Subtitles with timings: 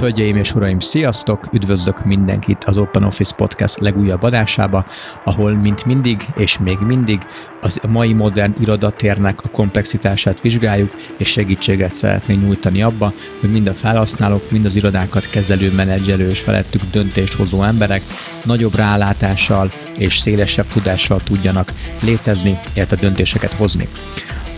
[0.00, 1.52] Hölgyeim és uraim, sziasztok!
[1.52, 4.86] Üdvözlök mindenkit az Open Office Podcast legújabb adásába,
[5.24, 7.20] ahol mint mindig és még mindig
[7.60, 13.74] az mai modern irodatérnek a komplexitását vizsgáljuk, és segítséget szeretnénk nyújtani abba, hogy mind a
[13.74, 18.02] felhasználók, mind az irodákat kezelő, menedzselő és felettük döntéshozó emberek
[18.44, 21.72] nagyobb rálátással és szélesebb tudással tudjanak
[22.02, 23.88] létezni, illetve döntéseket hozni.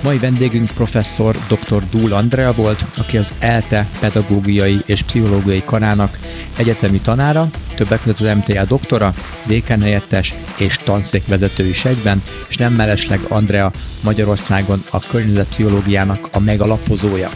[0.03, 1.83] Mai vendégünk professzor dr.
[1.91, 6.19] Dúl Andrea volt, aki az ELTE pedagógiai és pszichológiai karának
[6.57, 9.15] egyetemi tanára, többek között az MTA doktora,
[9.47, 17.31] dékán helyettes és tanszékvezető is egyben, és nem mellesleg Andrea Magyarországon a környezetpszichológiának a megalapozója.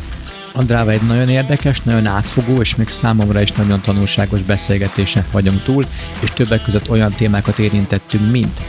[0.52, 5.84] Andrával egy nagyon érdekes, nagyon átfogó, és még számomra is nagyon tanulságos beszélgetésen vagyunk túl,
[6.20, 8.60] és többek között olyan témákat érintettünk, mint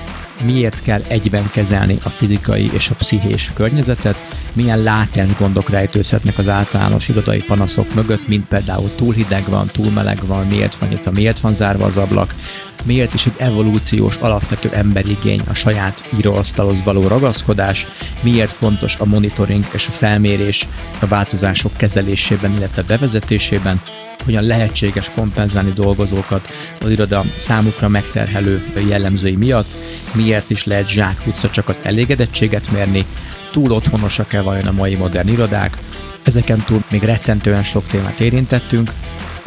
[0.43, 6.47] miért kell egyben kezelni a fizikai és a pszichés környezetet, milyen látens gondok rejtőzhetnek az
[6.47, 11.11] általános irodai panaszok mögött, mint például túl hideg van, túl meleg van, miért van itt,
[11.11, 12.35] miért van zárva az ablak,
[12.83, 17.87] miért is egy evolúciós alapvető emberigény a saját íróasztalhoz való ragaszkodás,
[18.21, 20.67] miért fontos a monitoring és a felmérés
[20.99, 23.81] a változások kezelésében, illetve bevezetésében,
[24.25, 26.47] hogyan lehetséges kompenzálni dolgozókat
[26.81, 29.75] az iroda számukra megterhelő jellemzői miatt,
[30.13, 30.89] miért is lehet
[31.25, 33.05] utca csak az elégedettséget mérni,
[33.51, 35.77] túl otthonosak-e vajon a mai modern irodák,
[36.23, 38.91] ezeken túl még rettentően sok témát érintettünk,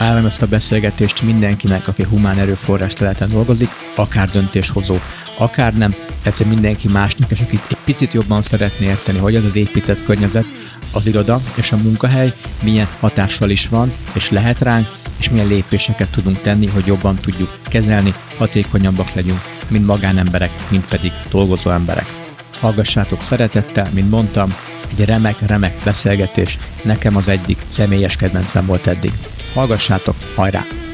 [0.00, 4.96] Ajánlom ezt a beszélgetést mindenkinek, aki humán erőforrás területen dolgozik, akár döntéshozó,
[5.38, 9.56] akár nem, tehát mindenki másnak, és aki egy picit jobban szeretné érteni, hogy az az
[9.56, 10.44] épített környezet,
[10.98, 12.32] az iroda és a munkahely
[12.62, 17.58] milyen hatással is van, és lehet ránk, és milyen lépéseket tudunk tenni, hogy jobban tudjuk
[17.64, 22.06] kezelni, hatékonyabbak legyünk, mind magánemberek, mind pedig dolgozó emberek.
[22.60, 24.54] Hallgassátok szeretettel, mint mondtam,
[24.90, 29.12] egy remek-remek beszélgetés, nekem az egyik személyes kedvencem volt eddig.
[29.54, 30.87] Hallgassátok, hajrá!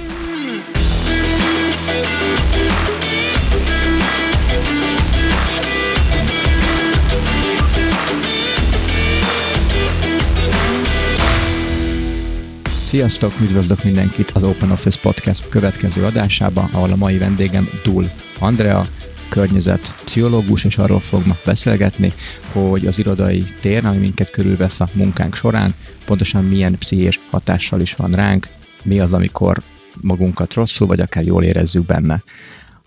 [12.94, 18.87] Sziasztok, üdvözlök mindenkit az Open Office Podcast következő adásába, ahol a mai vendégem Dul Andrea,
[19.28, 22.12] környezet pszichológus, és arról fog ma beszélgetni,
[22.53, 25.75] hogy az irodai tér, ami minket körülvesz a munkánk során,
[26.06, 28.49] pontosan milyen pszichés hatással is van ránk,
[28.83, 29.62] mi az, amikor
[30.00, 32.22] magunkat rosszul, vagy akár jól érezzük benne.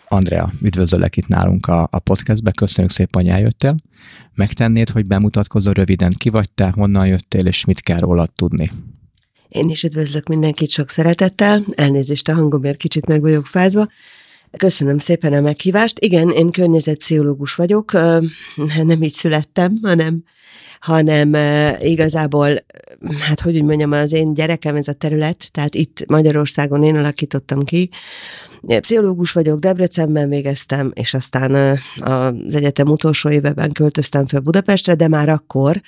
[0.08, 3.76] Andrea, üdvözöllek itt nálunk a, a podcastbe, köszönjük szépen, hogy eljöttél.
[4.36, 8.72] Megtennéd, hogy bemutatkozol röviden, ki vagy te, honnan jöttél, és mit kell rólad tudni?
[9.50, 13.88] Én is üdvözlök mindenkit sok szeretettel, elnézést a hangomért kicsit meg vagyok fázva.
[14.58, 16.00] Köszönöm szépen a meghívást.
[16.00, 17.92] Igen, én környezetpszichológus vagyok,
[18.84, 20.24] nem így születtem, hanem
[20.80, 21.34] hanem
[21.82, 22.66] igazából,
[23.20, 27.64] hát hogy úgy mondjam, az én gyerekem ez a terület, tehát itt Magyarországon én alakítottam
[27.64, 27.90] ki,
[28.62, 35.30] Pszichológus vagyok, Debrecenben végeztem, és aztán az egyetem utolsó éveben költöztem fel Budapestre, de már
[35.30, 35.82] akkor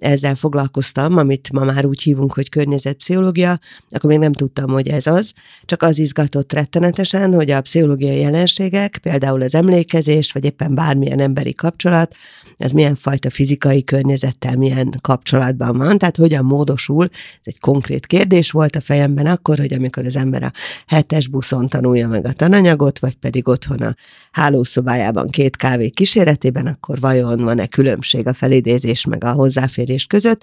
[0.00, 5.06] ezzel foglalkoztam, amit ma már úgy hívunk, hogy környezetpszichológia, akkor még nem tudtam, hogy ez
[5.06, 5.32] az,
[5.64, 11.54] csak az izgatott rettenetesen, hogy a pszichológiai jelenségek, például az emlékezés, vagy éppen bármilyen emberi
[11.54, 12.14] kapcsolat,
[12.56, 18.50] ez milyen fajta fizikai környezettel, milyen kapcsolatban van, tehát hogyan módosul, ez egy konkrét kérdés
[18.50, 20.52] volt a fejemben akkor, hogy amikor az ember a
[20.86, 23.94] hetes buszon tanulja meg a tananyagot, vagy pedig otthon a
[24.30, 30.42] hálószobájában két kávé kíséretében, akkor vajon van-e különbség a felidézés meg a hozzáférés között?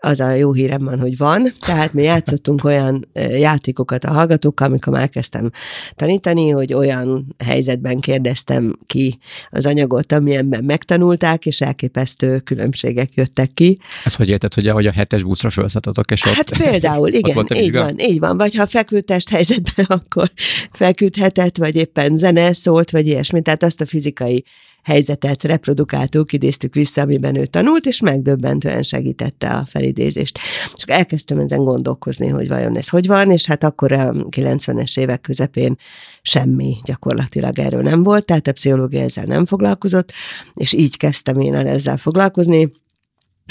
[0.00, 1.52] Az a jó hírem van, hogy van.
[1.60, 5.50] Tehát mi játszottunk olyan játékokat a hallgatókkal, amikor már kezdtem
[5.94, 9.18] tanítani, hogy olyan helyzetben kérdeztem ki
[9.50, 13.78] az anyagot, amilyenben megtanulták, és elképesztő különbségek jöttek ki.
[14.04, 17.54] Ez hogy érted, hogy ahogy a hetes buszra felszálltatok, és Hát ott, például, igen, ott
[17.54, 18.36] így van, így van.
[18.36, 20.30] Vagy ha fekvőtest helyzetben, akkor
[20.70, 23.42] feküdhetett, vagy éppen zene szólt, vagy ilyesmi.
[23.42, 24.44] Tehát azt a fizikai
[24.84, 30.38] helyzetet reprodukáltuk, idéztük vissza, amiben ő tanult, és megdöbbentően segítette a felidézést.
[30.74, 35.20] És elkezdtem ezen gondolkozni, hogy vajon ez hogy van, és hát akkor a 90-es évek
[35.20, 35.76] közepén
[36.22, 40.12] semmi gyakorlatilag erről nem volt, tehát a pszichológia ezzel nem foglalkozott,
[40.54, 42.72] és így kezdtem én el ezzel foglalkozni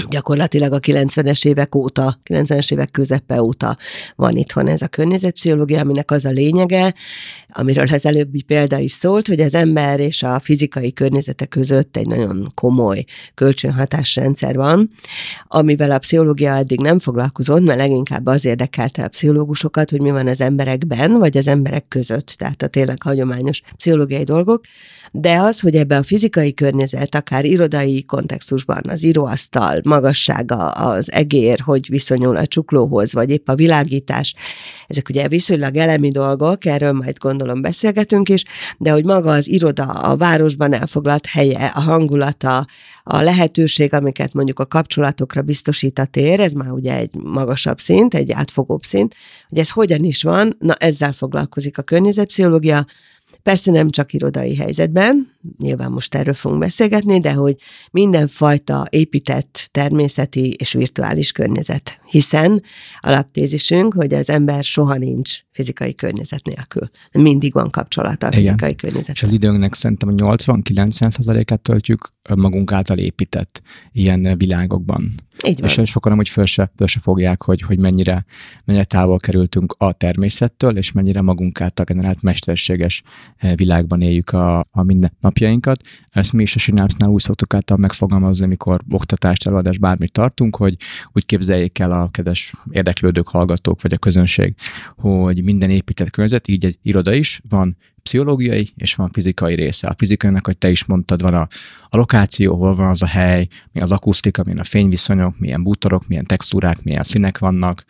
[0.09, 3.77] gyakorlatilag a 90-es évek óta, 90-es évek közepe óta
[4.15, 6.93] van itthon ez a környezetpszichológia, aminek az a lényege,
[7.49, 12.07] amiről az előbbi példa is szólt, hogy az ember és a fizikai környezete között egy
[12.07, 13.03] nagyon komoly
[13.33, 14.89] kölcsönhatásrendszer van,
[15.47, 20.27] amivel a pszichológia eddig nem foglalkozott, mert leginkább az érdekelte a pszichológusokat, hogy mi van
[20.27, 24.61] az emberekben, vagy az emberek között, tehát a tényleg hagyományos pszichológiai dolgok,
[25.15, 31.59] de az, hogy ebbe a fizikai környezet, akár irodai kontextusban, az íróasztal, magassága, az egér,
[31.59, 34.35] hogy viszonyul a csuklóhoz, vagy épp a világítás,
[34.87, 38.43] ezek ugye viszonylag elemi dolgok, erről majd gondolom beszélgetünk is,
[38.77, 42.67] de hogy maga az iroda, a városban elfoglalt helye, a hangulata,
[43.03, 48.13] a lehetőség, amiket mondjuk a kapcsolatokra biztosít a tér, ez már ugye egy magasabb szint,
[48.13, 49.15] egy átfogóbb szint,
[49.49, 52.85] hogy ez hogyan is van, na ezzel foglalkozik a környezetpszichológia,
[53.43, 57.55] Persze nem csak irodai helyzetben, nyilván most erről fogunk beszélgetni, de hogy
[57.91, 61.99] mindenfajta épített természeti és virtuális környezet.
[62.05, 62.63] Hiszen
[62.99, 66.89] alaptézisünk, hogy az ember soha nincs fizikai környezet nélkül.
[67.11, 68.75] Mindig van kapcsolata a fizikai Igen.
[68.75, 69.15] környezet.
[69.15, 73.61] És az időnknek szerintem a 80-90%-át töltjük magunk által épített
[73.91, 75.15] ilyen világokban.
[75.47, 75.69] Így van.
[75.69, 78.25] És sokan amúgy föl se, föl se fogják, hogy, hogy mennyire,
[78.65, 83.03] mennyire távol kerültünk a természettől, és mennyire magunk által generált mesterséges
[83.55, 85.81] világban éljük a, a mindennapjainkat.
[86.09, 90.75] Ezt mi is a Synapsnál úgy szoktuk által megfogalmazni, amikor oktatást, előadást, bármit tartunk, hogy
[91.11, 94.55] úgy képzeljék el a kedves érdeklődők, hallgatók, vagy a közönség,
[94.95, 99.87] hogy minden épített környezet, így egy iroda is, van pszichológiai és van fizikai része.
[99.87, 101.47] A fizikainak, hogy te is mondtad, van a,
[101.89, 106.07] a lokáció, hol van az a hely, mi az akusztika, milyen a fényviszonyok, milyen bútorok,
[106.07, 107.85] milyen textúrák, milyen színek vannak,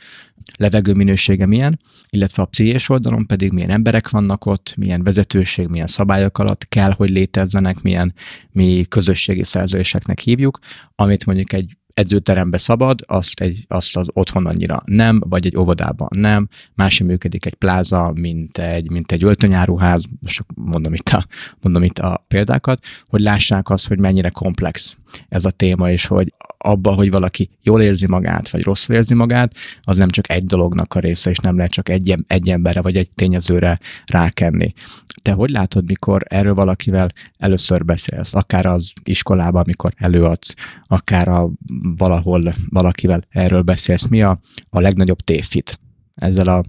[0.58, 1.80] levegő minősége milyen,
[2.10, 6.92] illetve a pszichés oldalon pedig milyen emberek vannak ott, milyen vezetőség, milyen szabályok alatt kell,
[6.92, 8.14] hogy létezzenek, milyen
[8.52, 10.60] mi közösségi szerződéseknek hívjuk,
[10.96, 16.08] amit mondjuk egy edzőterembe szabad, azt, egy, azt az otthon annyira nem, vagy egy óvodában
[16.16, 21.26] nem, másik működik egy pláza, mint egy, mint egy öltönyáruház, most mondom itt, a,
[21.62, 24.98] mondom itt a példákat, hogy lássák azt, hogy mennyire komplex
[25.30, 29.54] ez a téma, és hogy abba, hogy valaki jól érzi magát, vagy rosszul érzi magát,
[29.82, 32.96] az nem csak egy dolognak a része, és nem lehet csak egy, egy emberre, vagy
[32.96, 34.74] egy tényezőre rákenni.
[35.22, 40.54] Te hogy látod, mikor erről valakivel először beszélsz, akár az iskolában, amikor előadsz,
[40.88, 41.50] akár a,
[41.98, 44.40] valahol valakivel erről beszélsz, mi a,
[44.70, 45.80] a legnagyobb tévhit
[46.16, 46.64] ezzel a,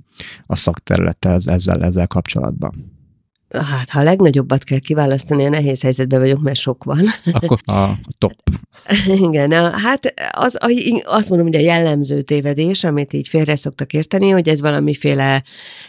[0.46, 2.93] a szakterülettel, ezzel, ezzel kapcsolatban?
[3.62, 7.04] Hát ha a legnagyobbat kell kiválasztani, a nehéz helyzetben vagyok, mert sok van.
[7.32, 8.32] Akkor a top.
[9.06, 10.58] Igen, hát az,
[11.04, 15.42] azt mondom, hogy a jellemző tévedés, amit így félre szoktak érteni, hogy ez valamiféle,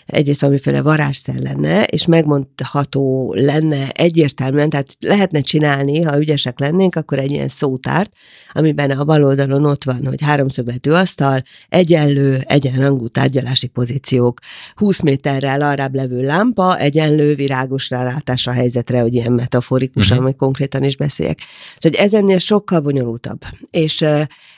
[0.05, 7.19] egyrészt valamiféle varázsszer lenne, és megmondható lenne egyértelműen, tehát lehetne csinálni, ha ügyesek lennénk, akkor
[7.19, 8.11] egy ilyen szótárt,
[8.53, 14.39] amiben a bal oldalon ott van, hogy háromszögletű asztal, egyenlő, egyenrangú tárgyalási pozíciók,
[14.75, 20.31] 20 méterrel arrább levő lámpa, egyenlő, virágos rálátás a helyzetre, hogy ilyen metaforikusan, uh-huh.
[20.31, 21.39] vagy konkrétan is beszéljek.
[21.77, 23.41] Szóval, hogy ez ennél sokkal bonyolultabb.
[23.69, 24.05] És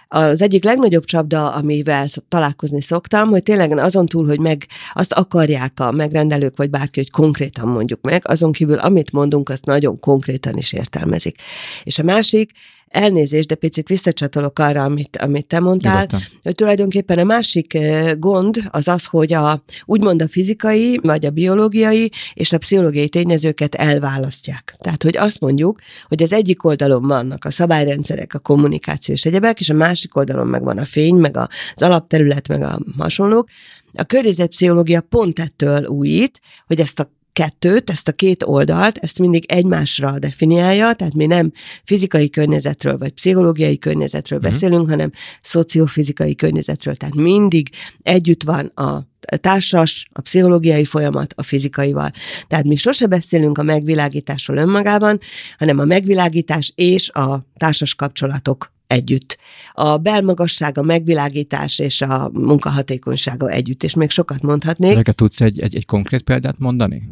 [0.08, 5.80] az egyik legnagyobb csapda, amivel találkozni szoktam, hogy tényleg azon túl, hogy meg azt akarják
[5.80, 10.58] a megrendelők, vagy bárki, hogy konkrétan mondjuk meg, azon kívül, amit mondunk, azt nagyon konkrétan
[10.58, 11.36] is értelmezik.
[11.84, 12.52] És a másik,
[12.90, 16.22] elnézést, de picit visszacsatolok arra, amit, amit te mondtál, Nyugodtan.
[16.44, 17.78] hogy tulajdonképpen a másik
[18.18, 23.76] gond az az, hogy a, úgymond a fizikai, vagy a biológiai és a pszichológiai tényezőket
[23.76, 24.76] elválasztják.
[24.80, 29.60] Tehát, hogy azt mondjuk, hogy az egyik oldalon vannak a szabályrendszerek, a kommunikáció és egyebek,
[29.60, 33.50] és a másik oldalon meg van a fény, meg az alapterület, meg a hasonlók.
[33.94, 39.46] A környezetpszichológia pont ettől újít, hogy ezt a kettőt, ezt a két oldalt, ezt mindig
[39.48, 41.52] egymásra definiálja, tehát mi nem
[41.84, 44.54] fizikai környezetről vagy pszichológiai környezetről uh-huh.
[44.54, 45.12] beszélünk, hanem
[45.42, 47.70] szociofizikai környezetről, tehát mindig
[48.02, 49.02] együtt van a
[49.42, 52.12] társas, a pszichológiai folyamat a fizikaival.
[52.48, 55.20] Tehát mi sose beszélünk a megvilágításról önmagában,
[55.58, 59.38] hanem a megvilágítás és a társas kapcsolatok együtt.
[59.74, 64.92] A belmagasság, a megvilágítás és a munkahatékonysága együtt, és még sokat mondhatnék.
[64.92, 67.10] Ezeket tudsz egy, egy, egy konkrét példát mondani?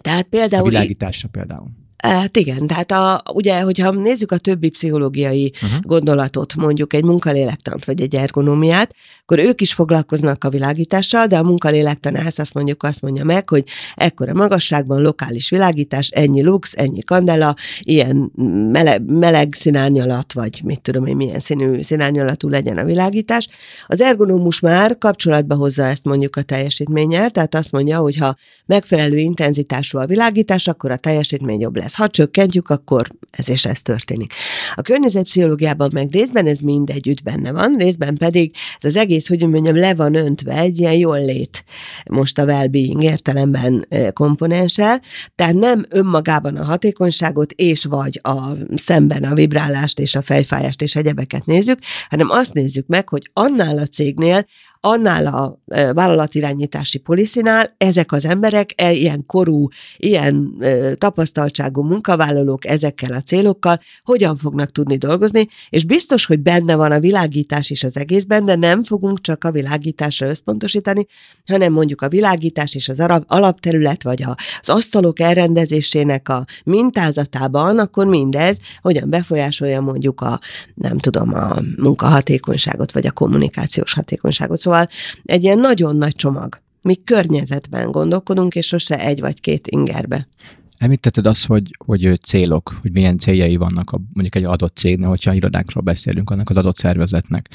[0.00, 0.66] Tehát például...
[0.66, 1.70] A világításra például.
[2.02, 5.80] Hát igen, tehát a, ugye, hogyha nézzük a többi pszichológiai uh-huh.
[5.80, 11.42] gondolatot, mondjuk egy munkalélektant vagy egy ergonómiát, akkor ők is foglalkoznak a világítással, de a
[11.42, 13.64] munkalélektanász azt mondjuk azt mondja meg, hogy
[13.94, 18.32] ekkora magasságban lokális világítás, ennyi lux, ennyi kandela, ilyen
[18.70, 23.48] meleg, meleg színárnyalat, vagy mit tudom én, milyen színű színárnyalatú legyen a világítás.
[23.86, 29.16] Az ergonómus már kapcsolatba hozza ezt mondjuk a teljesítménnyel, tehát azt mondja, hogy ha megfelelő
[29.16, 31.94] intenzitású a világítás, akkor a teljesítmény jobb lesz lesz.
[31.94, 34.32] Ha csökkentjük, akkor ez és ez történik.
[34.74, 39.48] A környezetpszichológiában meg részben ez mind együtt benne van, részben pedig ez az egész, hogy
[39.48, 41.64] mondjam, le van öntve egy ilyen jól lét
[42.10, 45.00] most a well-being értelemben komponenssel,
[45.34, 50.96] tehát nem önmagában a hatékonyságot és vagy a szemben a vibrálást és a fejfájást és
[50.96, 51.78] egyebeket nézzük,
[52.08, 54.44] hanem azt nézzük meg, hogy annál a cégnél
[54.80, 55.60] annál a
[55.92, 60.64] vállalatirányítási poliszinál ezek az emberek, e, ilyen korú, ilyen
[60.98, 67.00] tapasztaltságú munkavállalók ezekkel a célokkal hogyan fognak tudni dolgozni, és biztos, hogy benne van a
[67.00, 71.06] világítás is az egészben, de nem fogunk csak a világításra összpontosítani,
[71.46, 74.22] hanem mondjuk a világítás és az alapterület, vagy
[74.60, 80.40] az asztalok elrendezésének a mintázatában, akkor mindez hogyan befolyásolja mondjuk a,
[80.74, 84.58] nem tudom, a munkahatékonyságot, vagy a kommunikációs hatékonyságot.
[84.58, 84.69] Szóval
[85.24, 86.60] egy ilyen nagyon nagy csomag.
[86.82, 90.28] Mi környezetben gondolkodunk, és sose egy vagy két ingerbe.
[90.78, 95.34] Említetted azt, hogy, hogy célok, hogy milyen céljai vannak a, mondjuk egy adott cégnek, hogyha
[95.34, 97.48] irodákról beszélünk, annak az adott szervezetnek.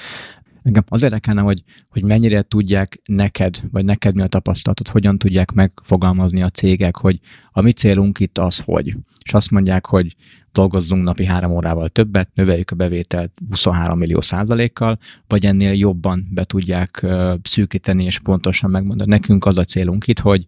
[0.65, 5.51] Engem az érdekelne, hogy, hogy mennyire tudják neked, vagy neked mi a tapasztalatod, hogyan tudják
[5.51, 7.19] megfogalmazni a cégek, hogy
[7.51, 8.95] a mi célunk itt az, hogy.
[9.23, 10.15] És azt mondják, hogy
[10.51, 16.43] dolgozzunk napi három órával többet, növeljük a bevételt 23 millió százalékkal, vagy ennél jobban be
[16.43, 17.05] tudják
[17.43, 19.09] szűkíteni és pontosan megmondani.
[19.09, 20.47] Nekünk az a célunk itt, hogy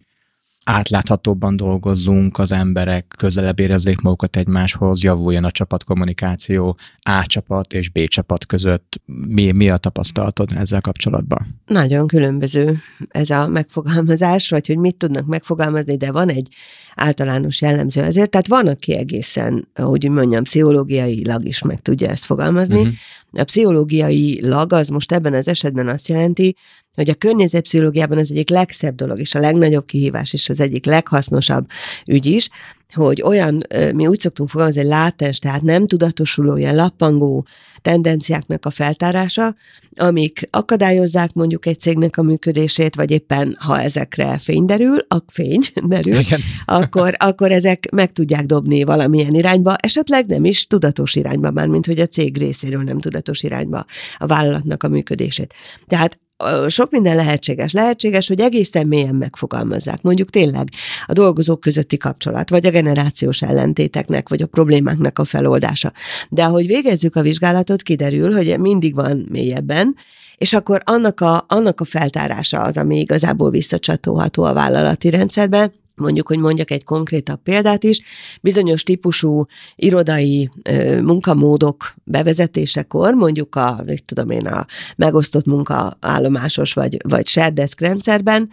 [0.68, 8.08] átláthatóbban dolgozzunk, az emberek közelebb érezzék magukat egymáshoz, javuljon a csapatkommunikáció A csapat és B
[8.08, 9.02] csapat között.
[9.06, 11.62] Mi, mi a tapasztalatod ezzel kapcsolatban?
[11.66, 12.78] Nagyon különböző
[13.10, 16.48] ez a megfogalmazás, vagy hogy mit tudnak megfogalmazni, de van egy
[16.96, 18.30] általános jellemző ezért.
[18.30, 22.80] Tehát van, aki egészen, hogy mondjam, pszichológiailag is meg tudja ezt fogalmazni.
[22.80, 22.94] Uh-huh.
[23.38, 26.56] A pszichológiai lag az most ebben az esetben azt jelenti,
[26.96, 31.66] hogy a környezetpszichológiában az egyik legszebb dolog, és a legnagyobb kihívás, és az egyik leghasznosabb
[32.08, 32.50] ügy is,
[32.94, 33.64] hogy olyan,
[33.94, 37.46] mi úgy szoktunk fogalmazni, hogy látens, tehát nem tudatosuló, ilyen lappangó
[37.88, 39.56] tendenciáknak a feltárása,
[39.96, 45.62] amik akadályozzák mondjuk egy cégnek a működését, vagy éppen ha ezekre fény derül, a fény
[45.94, 46.40] derül, Igen.
[46.66, 51.86] akkor, akkor ezek meg tudják dobni valamilyen irányba, esetleg nem is tudatos irányba, már mint
[51.86, 53.86] hogy a cég részéről nem tudatos irányba
[54.18, 55.54] a vállalatnak a működését.
[55.88, 56.20] Tehát
[56.68, 57.72] sok minden lehetséges.
[57.72, 60.02] Lehetséges, hogy egészen mélyen megfogalmazzák.
[60.02, 60.68] Mondjuk tényleg
[61.06, 65.92] a dolgozók közötti kapcsolat, vagy a generációs ellentéteknek, vagy a problémáknak a feloldása.
[66.30, 69.96] De ahogy végezzük a vizsgálatot, kiderül, hogy mindig van mélyebben,
[70.38, 76.28] és akkor annak a, annak a feltárása az, ami igazából visszacsatolható a vállalati rendszerbe, mondjuk,
[76.28, 78.02] hogy mondjak egy konkrétabb példát is,
[78.42, 86.98] bizonyos típusú irodai ö, munkamódok bevezetésekor, mondjuk a, mit tudom én, a megosztott munkaállomásos vagy,
[87.08, 88.50] vagy shared rendszerben,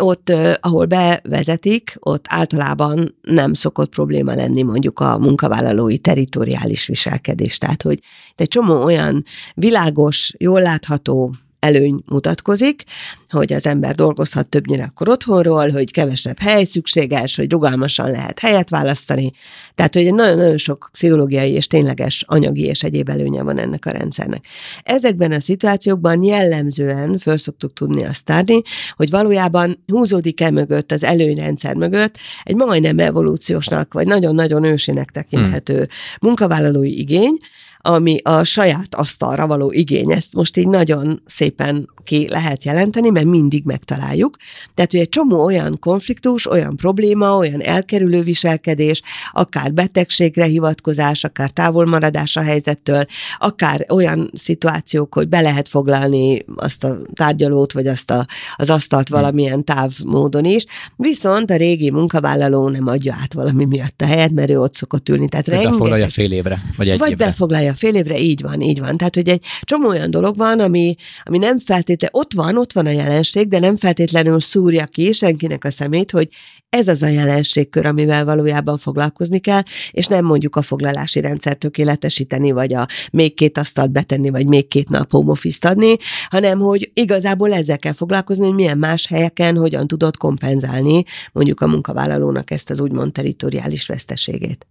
[0.00, 7.58] ott, ö, ahol bevezetik, ott általában nem szokott probléma lenni mondjuk a munkavállalói teritoriális viselkedés.
[7.58, 8.00] Tehát, hogy
[8.36, 12.82] egy csomó olyan világos, jól látható előny mutatkozik,
[13.30, 18.68] hogy az ember dolgozhat többnyire akkor otthonról, hogy kevesebb hely szükséges, hogy rugalmasan lehet helyet
[18.68, 19.32] választani.
[19.74, 24.44] Tehát, hogy nagyon-nagyon sok pszichológiai és tényleges anyagi és egyéb előnye van ennek a rendszernek.
[24.82, 28.62] Ezekben a szituációkban jellemzően föl szoktuk tudni azt tárni,
[28.96, 35.76] hogy valójában húzódik e mögött, az előnyrendszer mögött egy majdnem evolúciósnak, vagy nagyon-nagyon ősének tekinthető
[35.76, 35.86] hmm.
[36.20, 37.36] munkavállalói igény,
[37.80, 40.10] ami a saját asztalra való igény.
[40.10, 44.36] Ezt most így nagyon szépen ki lehet jelenteni, mert mindig megtaláljuk.
[44.74, 51.50] Tehát, hogy egy csomó olyan konfliktus, olyan probléma, olyan elkerülő viselkedés, akár betegségre hivatkozás, akár
[51.50, 53.04] távolmaradás a helyzettől,
[53.38, 59.08] akár olyan szituációk, hogy be lehet foglalni azt a tárgyalót, vagy azt a, az asztalt
[59.08, 60.64] valamilyen távmódon is,
[60.96, 65.08] viszont a régi munkavállaló nem adja át valami miatt a helyet, mert ő ott szokott
[65.08, 65.28] ülni.
[65.28, 65.72] Tehát rengeteg...
[65.72, 67.24] befoglalja fél évre, vagy egy Vagy évre.
[67.24, 68.96] befoglalja fél évre, így van, így van.
[68.96, 72.86] Tehát, hogy egy csomó olyan dolog van, ami, ami nem feltétlenül, ott van, ott van
[72.86, 76.28] a jelenség, de nem feltétlenül szúrja ki senkinek a szemét, hogy
[76.68, 82.50] ez az a jelenségkör, amivel valójában foglalkozni kell, és nem mondjuk a foglalási rendszert tökéletesíteni,
[82.50, 85.96] vagy a még két asztalt betenni, vagy még két nap home office adni,
[86.28, 91.66] hanem hogy igazából ezzel kell foglalkozni, hogy milyen más helyeken hogyan tudod kompenzálni mondjuk a
[91.66, 94.66] munkavállalónak ezt az úgymond teritoriális veszteségét.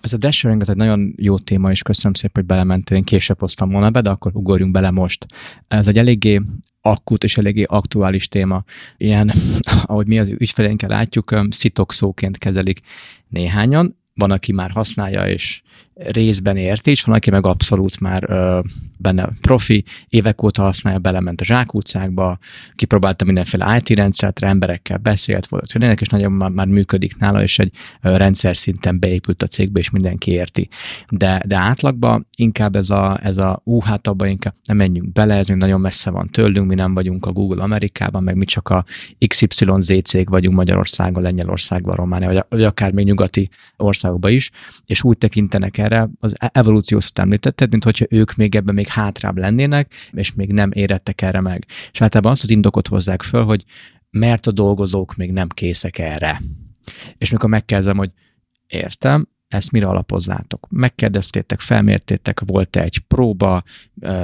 [0.00, 2.96] Ez a dashering az egy nagyon jó téma, és köszönöm szépen, hogy belementél.
[2.96, 5.26] Én később hoztam volna be, de akkor ugorjunk bele most.
[5.68, 6.40] Ez egy eléggé
[6.80, 8.64] akut és eléggé aktuális téma.
[8.96, 9.32] Ilyen,
[9.84, 12.80] ahogy mi az ügyfeleinkkel látjuk, szitokszóként kezelik
[13.28, 13.96] néhányan.
[14.16, 15.62] Van, aki már használja, és
[15.96, 18.60] részben érti, és van, aki meg abszolút már ö,
[18.96, 22.38] benne profi, évek óta használja, belement a zsákutcákba,
[22.74, 27.58] kipróbálta mindenféle IT rendszert, emberekkel beszélt, volt hogy és nagyon már, már működik nála, és
[27.58, 30.68] egy ö, rendszer szinten beépült a cégbe, és mindenki érti.
[31.08, 35.34] De, de átlagban inkább ez a, ez a ú, hát abban inkább nem menjünk bele,
[35.34, 38.68] ez még nagyon messze van tőlünk, mi nem vagyunk a Google Amerikában, meg mi csak
[38.68, 38.84] a
[39.26, 44.50] XYZ cég vagyunk Magyarországon, Lengyelországban, Románia, vagy, vagy akár még nyugati országban országokban is,
[44.86, 49.36] és úgy tekintenek erre, az e- evolúciót említetted, mint hogyha ők még ebben még hátrább
[49.36, 51.66] lennének, és még nem érettek erre meg.
[51.92, 53.64] És általában azt az indokot hozzák föl, hogy
[54.10, 56.42] mert a dolgozók még nem készek erre.
[57.18, 58.10] És mikor megkezdem, hogy
[58.66, 60.66] értem, ezt mire alapoznátok?
[60.70, 63.62] Megkérdeztétek, felmértétek, volt-e egy próba,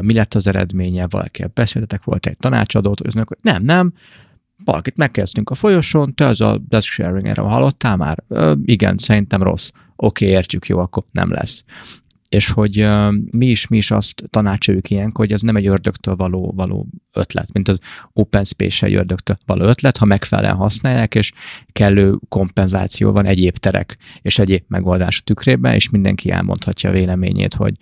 [0.00, 3.92] mi lett az eredménye, valakivel beszéltetek, volt egy tanácsadót, hogy nem, nem,
[4.64, 8.24] valakit megkezdtünk a folyosón, te az a desk sharing erre hallottál már?
[8.28, 9.68] Ö, igen, szerintem rossz.
[9.96, 11.64] Oké, okay, értjük, jó, akkor nem lesz
[12.32, 16.16] és hogy uh, mi is, mi is azt tanácsoljuk ilyenkor, hogy ez nem egy ördögtől
[16.16, 17.78] való, való ötlet, mint az
[18.12, 21.32] Open Space egy ördögtől való ötlet, ha megfelelően használják, és
[21.72, 27.54] kellő kompenzáció van egyéb terek és egyéb megoldás a tükrében, és mindenki elmondhatja a véleményét,
[27.54, 27.74] hogy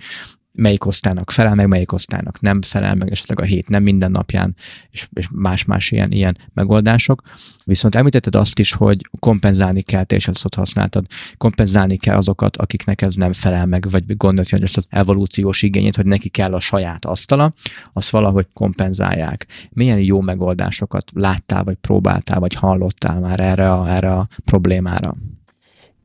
[0.52, 4.54] melyik osztálynak felel meg, melyik osztálynak nem felel meg, esetleg a hét nem minden napján,
[4.90, 7.22] és, és más-más ilyen, ilyen megoldások.
[7.64, 13.02] Viszont említetted azt is, hogy kompenzálni kell, te is azt használtad, kompenzálni kell azokat, akiknek
[13.02, 16.60] ez nem felel meg, vagy gondolja, hogy ezt az evolúciós igényét, hogy neki kell a
[16.60, 17.54] saját asztala,
[17.92, 19.46] azt valahogy kompenzálják.
[19.70, 25.16] Milyen jó megoldásokat láttál, vagy próbáltál, vagy hallottál már erre a, erre a problémára?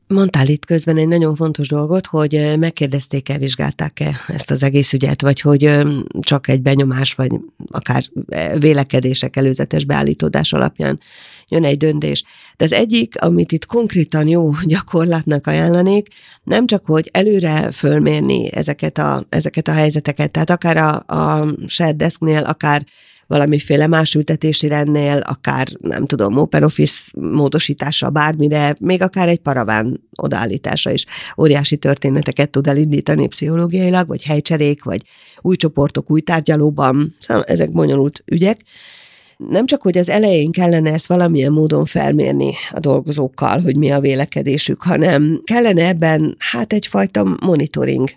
[0.08, 5.40] Mondtál itt közben egy nagyon fontos dolgot, hogy megkérdezték-e, vizsgálták-e ezt az egész ügyet, vagy
[5.40, 5.70] hogy
[6.20, 7.30] csak egy benyomás, vagy
[7.70, 8.04] akár
[8.58, 11.00] vélekedések előzetes beállítódás alapján
[11.48, 12.24] jön egy döntés.
[12.56, 16.08] De az egyik, amit itt konkrétan jó gyakorlatnak ajánlanék,
[16.42, 21.96] nem csak, hogy előre fölmérni ezeket a, ezeket a helyzeteket, tehát akár a, a shared
[21.96, 22.84] desknél, akár
[23.26, 30.90] valamiféle más ültetési rendnél, akár nem tudom, OpenOffice módosítása bármire, még akár egy paraván odaállítása
[30.90, 31.04] is
[31.38, 35.02] óriási történeteket tud elindítani pszichológiailag, vagy helycserék, vagy
[35.40, 38.60] új csoportok új tárgyalóban, szóval ezek bonyolult ügyek.
[39.36, 44.00] Nem csak, hogy az elején kellene ezt valamilyen módon felmérni a dolgozókkal, hogy mi a
[44.00, 48.08] vélekedésük, hanem kellene ebben hát egyfajta monitoring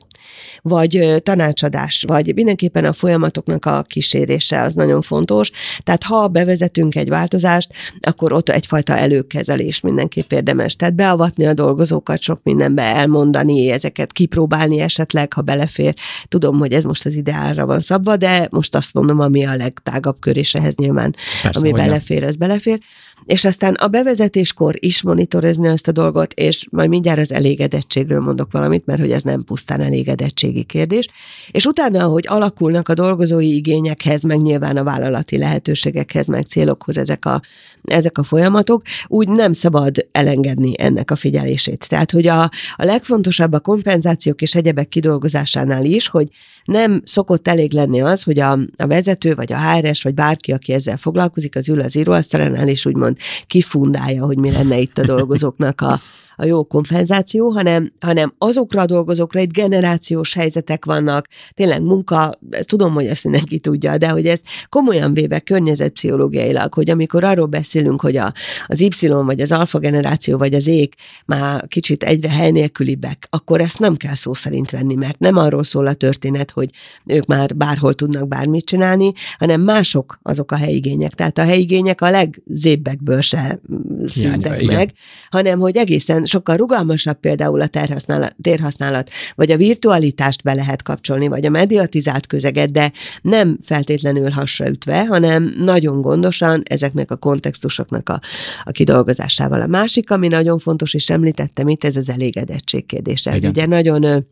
[0.62, 5.52] vagy tanácsadás, vagy mindenképpen a folyamatoknak a kísérése az nagyon fontos.
[5.84, 10.76] Tehát ha bevezetünk egy változást, akkor ott egyfajta előkezelés mindenképp érdemes.
[10.76, 15.94] Tehát beavatni a dolgozókat sok mindenbe, elmondani, ezeket kipróbálni esetleg, ha belefér.
[16.28, 20.20] Tudom, hogy ez most az ideálra van szabva, de most azt mondom, ami a legtágabb
[20.20, 21.09] kör, és ehhez nyilván,
[21.42, 22.80] Persze, ami belefér, ez belefér
[23.26, 28.52] és aztán a bevezetéskor is monitorozni ezt a dolgot, és majd mindjárt az elégedettségről mondok
[28.52, 31.08] valamit, mert hogy ez nem pusztán elégedettségi kérdés,
[31.52, 37.26] és utána, ahogy alakulnak a dolgozói igényekhez, meg nyilván a vállalati lehetőségekhez, meg célokhoz ezek
[37.26, 37.42] a,
[37.84, 41.90] ezek a folyamatok, úgy nem szabad elengedni ennek a figyelését.
[41.90, 42.42] Tehát, hogy a,
[42.76, 46.28] a legfontosabb a kompenzációk és egyebek kidolgozásánál is, hogy
[46.64, 50.74] nem szokott elég lenni az, hogy a, a vezető, vagy a HRS, vagy bárki, aki
[50.74, 53.09] ezzel foglalkozik, az ül az íróasztalánál, és úgymond
[53.48, 56.00] kifundálja, hogy mi lenne itt a dolgozóknak a,
[56.40, 62.94] a jó kompenzáció, hanem, hanem azokra a dolgozókra itt generációs helyzetek vannak, tényleg munka, tudom,
[62.94, 68.18] hogy ezt mindenki tudja, de hogy ez komolyan véve környezetpszichológiailag, hogy amikor arról beszélünk, hogy
[68.18, 68.34] a,
[68.66, 73.62] az Y vagy az alfa generáció vagy az ék már kicsit egyre hely nélkülibbek, akkor
[73.62, 76.70] ezt nem kell szó szerint venni, mert nem arról szól a történet, hogy
[77.06, 81.14] ők már bárhol tudnak bármit csinálni, hanem mások azok a helyigények.
[81.14, 83.60] Tehát a helyigények a legzébbekből se
[84.06, 84.92] szüntek meg,
[85.30, 91.28] hanem hogy egészen sokkal rugalmasabb például a terhasználat, térhasználat, vagy a virtualitást be lehet kapcsolni,
[91.28, 98.22] vagy a mediatizált közeget, de nem feltétlenül hasraütve, hanem nagyon gondosan ezeknek a kontextusoknak a,
[98.64, 99.62] a kidolgozásával.
[99.62, 103.36] A másik, ami nagyon fontos, és említettem itt, ez az elégedettség kérdése.
[103.36, 103.50] Igen.
[103.50, 104.26] Ugye nagyon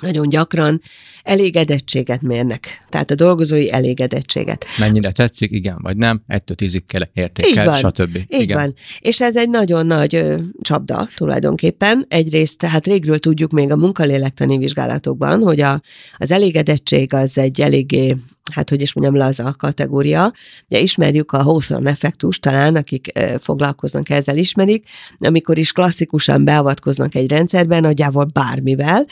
[0.00, 0.80] nagyon gyakran
[1.22, 2.84] elégedettséget mérnek.
[2.88, 4.64] Tehát a dolgozói elégedettséget.
[4.78, 8.16] Mennyire tetszik, igen, vagy nem, ettől tízig kell értékel, stb.
[8.16, 8.58] Így igen.
[8.58, 8.74] van.
[9.00, 12.04] És ez egy nagyon nagy ö, csapda tulajdonképpen.
[12.08, 15.80] Egyrészt, tehát régről tudjuk még a munkalélektani vizsgálatokban, hogy a,
[16.16, 18.16] az elégedettség az egy eléggé
[18.52, 20.32] hát hogy is mondjam, laza kategória.
[20.68, 27.30] Ugye ismerjük a Hawthorne effektus, talán akik foglalkoznak ezzel ismerik, amikor is klasszikusan beavatkoznak egy
[27.30, 29.06] rendszerben, nagyjából bármivel,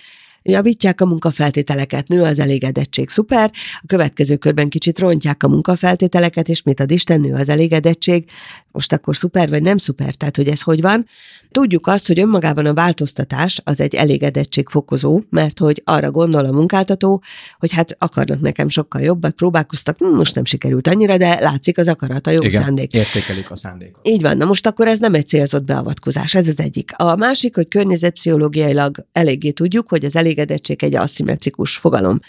[0.44, 6.62] javítják a munkafeltételeket, nő az elégedettség, szuper, a következő körben kicsit rontják a munkafeltételeket, és
[6.62, 8.24] mit ad Isten, nő az elégedettség,
[8.72, 11.06] most akkor szuper vagy nem szuper, tehát hogy ez hogy van.
[11.50, 17.22] Tudjuk azt, hogy önmagában a változtatás az egy elégedettségfokozó, mert hogy arra gondol a munkáltató,
[17.58, 21.88] hogy hát akarnak nekem sokkal jobbat, próbálkoztak, hm, most nem sikerült annyira, de látszik az
[21.88, 22.92] akarat, a jó Igen, szándék.
[22.92, 24.08] értékelik a szándékot.
[24.08, 26.90] Így van, na most akkor ez nem egy célzott beavatkozás, ez az egyik.
[26.96, 32.20] A másik, hogy környezetpszichológiailag eléggé tudjuk, hogy az elég elégedettség egy aszimmetrikus fogalom.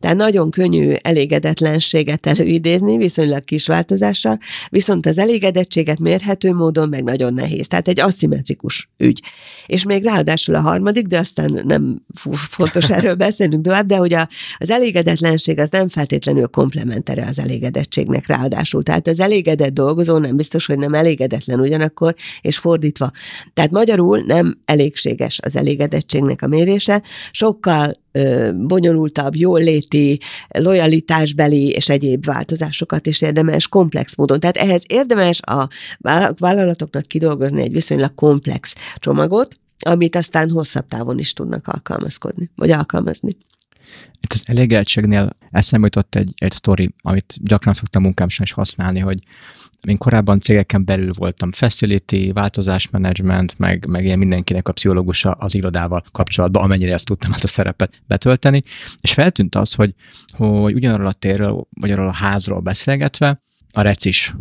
[0.00, 7.34] Tehát nagyon könnyű elégedetlenséget előidézni, viszonylag kis változással, viszont az elégedettséget mérhető módon meg nagyon
[7.34, 7.68] nehéz.
[7.68, 9.22] Tehát egy aszimmetrikus ügy.
[9.66, 12.02] És még ráadásul a harmadik, de aztán nem
[12.34, 18.26] fontos erről beszélnünk tovább, de hogy a, az elégedetlenség az nem feltétlenül komplementere az elégedettségnek
[18.26, 18.82] ráadásul.
[18.82, 23.10] Tehát az elégedett dolgozó nem biztos, hogy nem elégedetlen ugyanakkor, és fordítva.
[23.54, 27.02] Tehát magyarul nem elégséges az elégedettségnek a mérése,
[27.54, 28.02] sokkal
[28.54, 34.40] bonyolultabb, jól léti, lojalitásbeli és egyéb változásokat is érdemes komplex módon.
[34.40, 35.68] Tehát ehhez érdemes a
[36.38, 43.36] vállalatoknak kidolgozni egy viszonylag komplex csomagot, amit aztán hosszabb távon is tudnak alkalmazkodni, vagy alkalmazni.
[44.20, 49.18] Itt az elégeltségnél eszembe jutott egy, egy sztori, amit gyakran szoktam munkámsan is használni, hogy
[49.86, 56.04] én korábban cégeken belül voltam facility, változásmenedzsment, meg, meg ilyen mindenkinek a pszichológusa az irodával
[56.12, 58.62] kapcsolatban, amennyire ezt tudtam azt a szerepet betölteni,
[59.00, 59.94] és feltűnt az, hogy,
[60.36, 63.42] hogy ugyanarról a térről, vagy arról a házról beszélgetve,
[63.72, 64.34] a recis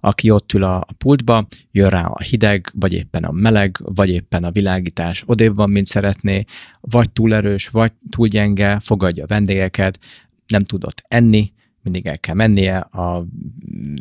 [0.00, 4.44] aki ott ül a pultba, jön rá a hideg, vagy éppen a meleg, vagy éppen
[4.44, 6.44] a világítás odébb van, mint szeretné,
[6.80, 9.98] vagy túl erős, vagy túl gyenge, fogadja a vendégeket,
[10.46, 11.52] nem tudott enni,
[11.86, 13.26] mindig el kell mennie, a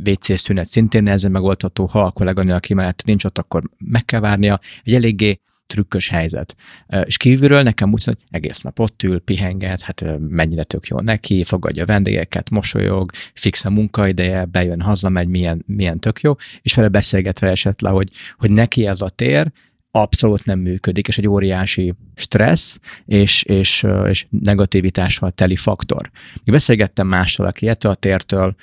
[0.05, 4.19] WC szünet szintén nehezen megoldható, ha a kolléganő, aki mellett nincs ott, akkor meg kell
[4.19, 4.59] várnia.
[4.83, 6.55] Egy eléggé trükkös helyzet.
[7.03, 11.43] És kívülről nekem úgy hogy egész nap ott ül, pihenget, hát mennyire tök jó neki,
[11.43, 16.87] fogadja a vendégeket, mosolyog, fix a munkaideje, bejön, hazamegy, milyen, milyen tök jó, és vele
[16.87, 19.51] beszélgetve esett le, hogy, hogy neki ez a tér,
[19.95, 26.11] abszolút nem működik, és egy óriási stressz és, és, és negativitással teli faktor.
[26.33, 28.55] Még beszélgettem mással, aki ettől a tértől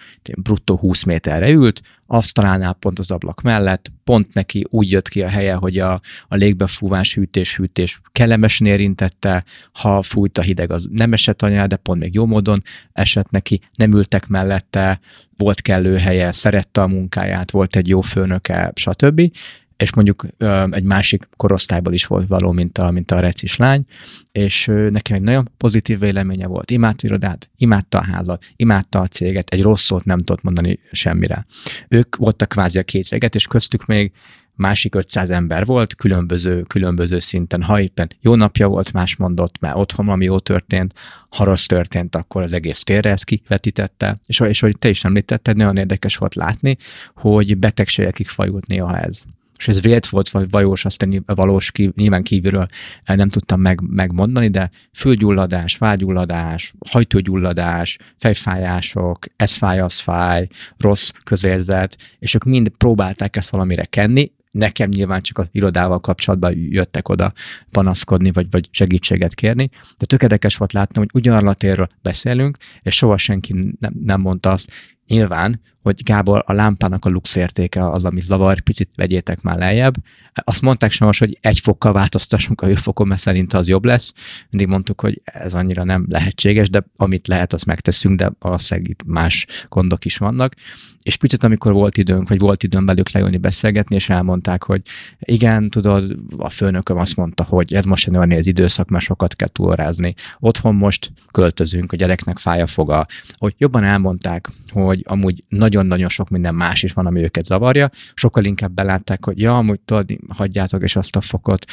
[0.43, 5.29] bruttó 20 méterre ült, asztalánál pont az ablak mellett, pont neki úgy jött ki a
[5.29, 11.13] helye, hogy a, a légbefúvás, hűtés, hűtés kellemesen érintette, ha fújt a hideg, az nem
[11.13, 15.01] esett anyá, de pont még jó módon esett neki, nem ültek mellette,
[15.37, 19.31] volt kellő helye, szerette a munkáját, volt egy jó főnöke, stb
[19.77, 20.27] és mondjuk
[20.71, 23.85] egy másik korosztályból is volt való, mint a, mint a recis lány,
[24.33, 26.71] és nekem egy nagyon pozitív véleménye volt.
[26.71, 31.47] Imádta irodát, imádta a házat, imádta a céget, egy rossz szót nem tudott mondani semmire.
[31.89, 34.13] Ők voltak kvázi a két véget, és köztük még
[34.55, 37.63] másik 500 ember volt, különböző, különböző szinten.
[37.63, 40.95] Ha éppen jó napja volt, más mondott, mert otthon ami jó történt,
[41.29, 44.21] ha rossz történt, akkor az egész térre ezt kivetítette.
[44.27, 46.77] És, és hogy te is említetted, nagyon érdekes volt látni,
[47.15, 49.23] hogy betegségekig fajult néha ez
[49.63, 52.67] és ez vélt volt, vagy vajós, aztán valós, kív, nyilván kívülről
[53.05, 60.47] nem tudtam meg, megmondani, de fülgyulladás, vágyulladás, hajtógyulladás, fejfájások, ez fáj, az fáj,
[60.79, 66.55] rossz közérzet, és ők mind próbálták ezt valamire kenni, nekem nyilván csak az irodával kapcsolatban
[66.57, 67.33] jöttek oda
[67.71, 72.97] panaszkodni, vagy, vagy segítséget kérni, de tökéletes volt látni, hogy ugyanarra a térről beszélünk, és
[72.97, 74.71] soha senki nem, nem mondta azt,
[75.07, 79.95] Nyilván, hogy Gábor, a lámpának a lux értéke az, ami zavar, picit vegyétek már lejjebb.
[80.35, 84.13] Azt mondták sem hogy egy fokkal változtassunk a hőfokon, mert szerint az jobb lesz.
[84.51, 89.03] Mindig mondtuk, hogy ez annyira nem lehetséges, de amit lehet, azt megteszünk, de valószínűleg itt
[89.07, 90.55] más gondok is vannak.
[91.03, 94.83] És picit, amikor volt időnk, vagy volt időm velük leülni, beszélgetni, és elmondták, hogy
[95.19, 99.37] igen, tudod, a főnököm azt mondta, hogy ez most egy olyan az időszak, mert sokat
[99.37, 100.15] kell túlrázni.
[100.39, 103.07] Otthon most költözünk, a gyereknek fáj a foga.
[103.37, 108.45] Hogy jobban elmondták, hogy amúgy nagyon-nagyon sok minden más is van, ami őket zavarja, sokkal
[108.45, 111.65] inkább belátták, hogy ja, amúgy tudod, hagyjátok és azt a fokot,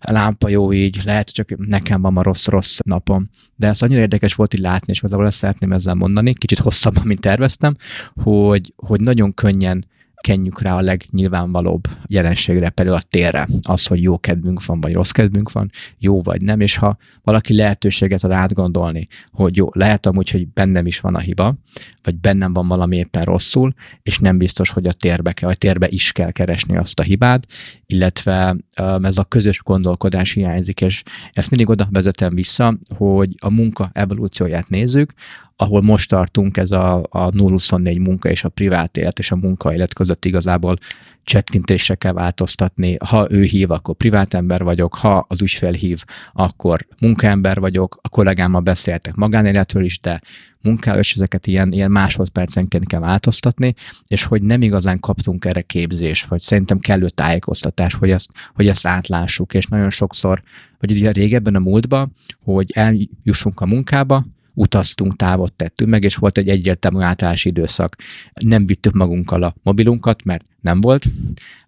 [0.00, 3.28] a lámpa jó így, lehet, csak nekem van ma rossz-rossz napom.
[3.56, 7.02] De ez annyira érdekes volt így látni, és igazából ezt szeretném ezzel mondani, kicsit hosszabban,
[7.06, 7.76] mint terveztem,
[8.14, 9.86] hogy, hogy nagyon könnyen
[10.20, 15.10] kenjük rá a legnyilvánvalóbb jelenségre, például a térre, az, hogy jó kedvünk van, vagy rossz
[15.10, 20.30] kedvünk van, jó vagy nem, és ha valaki lehetőséget ad átgondolni, hogy jó, lehet amúgy,
[20.30, 21.54] hogy bennem is van a hiba,
[22.02, 25.88] vagy bennem van valami éppen rosszul, és nem biztos, hogy a térbe kell, vagy térbe
[25.88, 27.46] is kell keresni azt a hibát,
[27.86, 28.56] illetve
[29.02, 31.02] ez a közös gondolkodás hiányzik, és
[31.32, 35.12] ezt mindig oda vezetem vissza, hogy a munka evolúcióját nézzük,
[35.60, 39.74] ahol most tartunk, ez a, a 024 munka és a privát élet és a munka
[39.74, 40.78] élet között igazából
[41.24, 42.96] csettintésre kell változtatni.
[43.04, 48.08] Ha ő hív, akkor privát ember vagyok, ha az ügyfél hív, akkor munkaember vagyok, a
[48.08, 50.20] kollégámmal beszéltek magánéletről is, de
[50.62, 53.74] munkáról, és ezeket ilyen, ilyen másodpercenként kell változtatni,
[54.06, 58.86] és hogy nem igazán kaptunk erre képzés, vagy szerintem kellő tájékoztatás, hogy ezt, hogy ezt
[58.86, 60.42] átlássuk, és nagyon sokszor,
[60.80, 62.12] vagy ugye régebben a múltban,
[62.44, 64.24] hogy eljussunk a munkába,
[64.58, 67.96] utaztunk, távot tettünk meg, és volt egy egyértelmű átállási időszak.
[68.34, 71.06] Nem vittük magunkkal a mobilunkat, mert nem volt.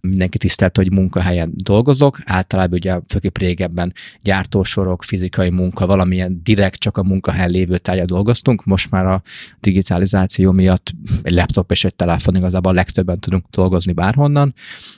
[0.01, 2.19] Mindenki tisztelt, hogy munkahelyen dolgozok.
[2.25, 8.65] Általában ugye főképp régebben gyártósorok, fizikai munka, valamilyen direkt csak a munkahelyen lévő tárgya dolgoztunk.
[8.65, 9.23] Most már a
[9.61, 14.55] digitalizáció miatt egy laptop és egy telefon igazából a legtöbben tudunk dolgozni bárhonnan,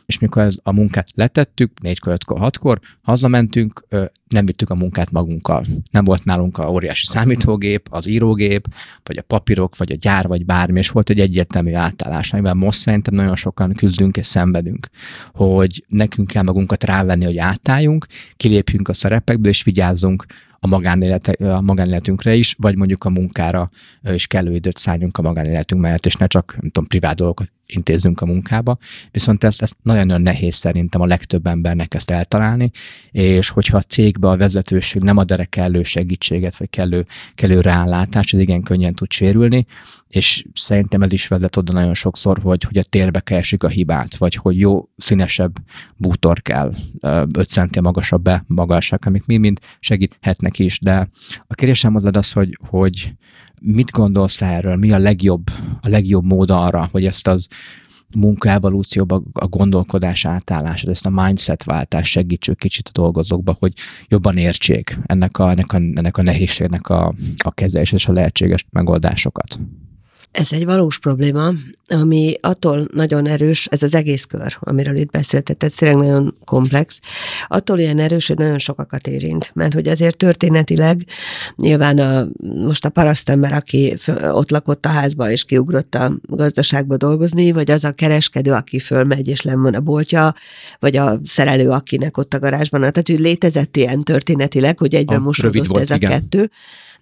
[0.07, 3.87] és mikor ez a munkát letettük, négykor, ötkor, hatkor, hazamentünk,
[4.33, 5.66] nem vittük a munkát magunkkal.
[5.90, 8.66] Nem volt nálunk a óriási számítógép, az írógép,
[9.03, 12.79] vagy a papírok, vagy a gyár, vagy bármi, és volt egy egyértelmű átállás, amivel most
[12.79, 14.88] szerintem nagyon sokan küzdünk és szenvedünk,
[15.33, 20.27] hogy nekünk kell magunkat rávenni, hogy átálljunk, kilépjünk a szerepekből, és vigyázzunk
[20.64, 23.71] a, magánélet, a magánéletünkre is, vagy mondjuk a munkára
[24.03, 28.21] is kellő időt szálljunk a magánéletünk mellett, és ne csak, nem tudom, privát dolgokat intézzünk
[28.21, 28.79] a munkába.
[29.11, 32.71] Viszont ez, ez nagyon-nagyon nehéz szerintem a legtöbb embernek ezt eltalálni,
[33.11, 38.35] és hogyha a cégbe a vezetőség nem ad erre kellő segítséget, vagy kellő, kellő rálátást,
[38.35, 39.67] ez igen könnyen tud sérülni,
[40.09, 44.17] és szerintem ez is vezet oda nagyon sokszor, hogy, hogy a térbe keresik a hibát,
[44.17, 45.53] vagy hogy jó színesebb
[45.97, 51.09] bútor kell, 5 centi magasabb be magasság, amik mind-mind segíthetnek is, de
[51.47, 53.15] a kérdésem az az, hogy, hogy
[53.62, 57.48] mit gondolsz erről, mi a legjobb, a legjobb mód arra, hogy ezt az
[58.16, 63.72] munkaevolúcióba a gondolkodás átállását, ezt a mindset váltás segítsük kicsit a dolgozókba, hogy
[64.09, 68.66] jobban értsék ennek a, ennek a, ennek a nehézségnek a, a kezelés és a lehetséges
[68.70, 69.59] megoldásokat.
[70.33, 71.53] Ez egy valós probléma,
[71.88, 77.01] ami attól nagyon erős, ez az egész kör, amiről itt beszéltet, ez tényleg nagyon komplex,
[77.47, 81.03] attól ilyen erős, hogy nagyon sokakat érint, mert hogy azért történetileg
[81.57, 82.27] nyilván a,
[82.64, 83.97] most a parasztember, aki
[84.33, 89.29] ott lakott a házba és kiugrott a gazdaságba dolgozni, vagy az a kereskedő, aki fölmegy
[89.29, 90.35] és len van a boltja,
[90.79, 95.23] vagy a szerelő, akinek ott a garázsban, tehát hogy létezett ilyen történetileg, hogy egyben a,
[95.23, 96.11] mosódott volt, ez a igen.
[96.11, 96.51] kettő,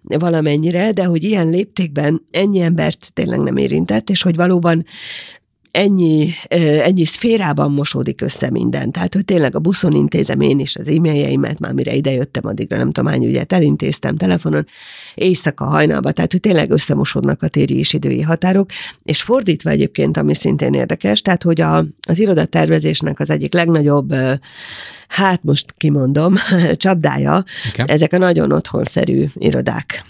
[0.03, 4.85] valamennyire, de hogy ilyen léptékben ennyi embert tényleg nem érintett, és hogy valóban
[5.71, 6.31] ennyi,
[6.83, 8.91] ennyi szférában mosódik össze minden.
[8.91, 12.91] Tehát, hogy tényleg a buszon intézem én is az e-mailjeimet, már mire idejöttem, addigra nem
[12.91, 14.67] tudom hány ügyet elintéztem telefonon,
[15.15, 18.71] éjszaka, hajnalba, tehát, hogy tényleg összemosódnak a téri és idői határok,
[19.03, 24.15] és fordítva egyébként, ami szintén érdekes, tehát, hogy a, az irodatervezésnek az egyik legnagyobb
[25.09, 26.35] hát most kimondom,
[26.75, 27.85] csapdája, okay.
[27.89, 30.05] ezek a nagyon otthonszerű irodák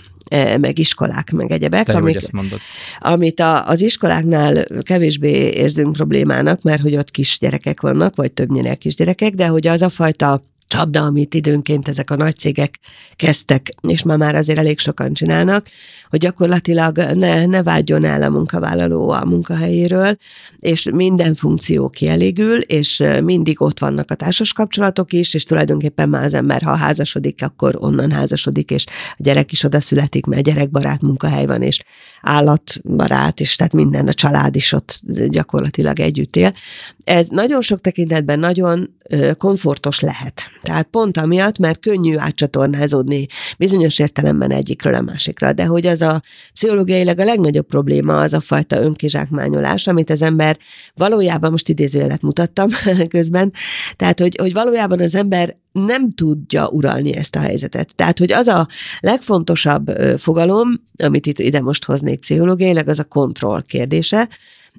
[0.60, 1.86] meg iskolák, meg egyebek.
[1.86, 2.58] Te amik, ezt mondod.
[2.98, 9.34] Amit a, az iskoláknál kevésbé érzünk problémának, mert hogy ott kisgyerekek vannak, vagy többnyire kisgyerekek,
[9.34, 12.78] de hogy az a fajta csapda, amit időnként ezek a nagy cégek
[13.16, 15.66] kezdtek, és ma már azért elég sokan csinálnak,
[16.11, 20.16] hogy gyakorlatilag ne, ne vágyjon el a munkavállaló a munkahelyéről,
[20.59, 26.24] és minden funkció kielégül, és mindig ott vannak a társas kapcsolatok is, és tulajdonképpen már
[26.24, 31.00] az ember, ha házasodik, akkor onnan házasodik, és a gyerek is oda születik, mert gyerekbarát
[31.00, 31.83] munkahely van, és
[32.22, 36.52] állatbarát, és tehát minden, a család is ott gyakorlatilag együtt él.
[37.04, 38.98] Ez nagyon sok tekintetben nagyon
[39.38, 40.50] komfortos lehet.
[40.62, 43.27] Tehát pont amiatt, mert könnyű átcsatornázódni
[43.59, 48.40] bizonyos értelemben egyikről a másikra, de hogy az a pszichológiailag a legnagyobb probléma az a
[48.40, 50.57] fajta önkizsákmányolás, amit az ember
[50.94, 52.68] valójában, most idézőjelet mutattam
[53.09, 53.53] közben,
[53.96, 57.94] tehát hogy, hogy valójában az ember nem tudja uralni ezt a helyzetet.
[57.94, 58.68] Tehát, hogy az a
[59.01, 64.29] legfontosabb fogalom, amit itt ide most hoznék pszichológiailag, az a kontroll kérdése,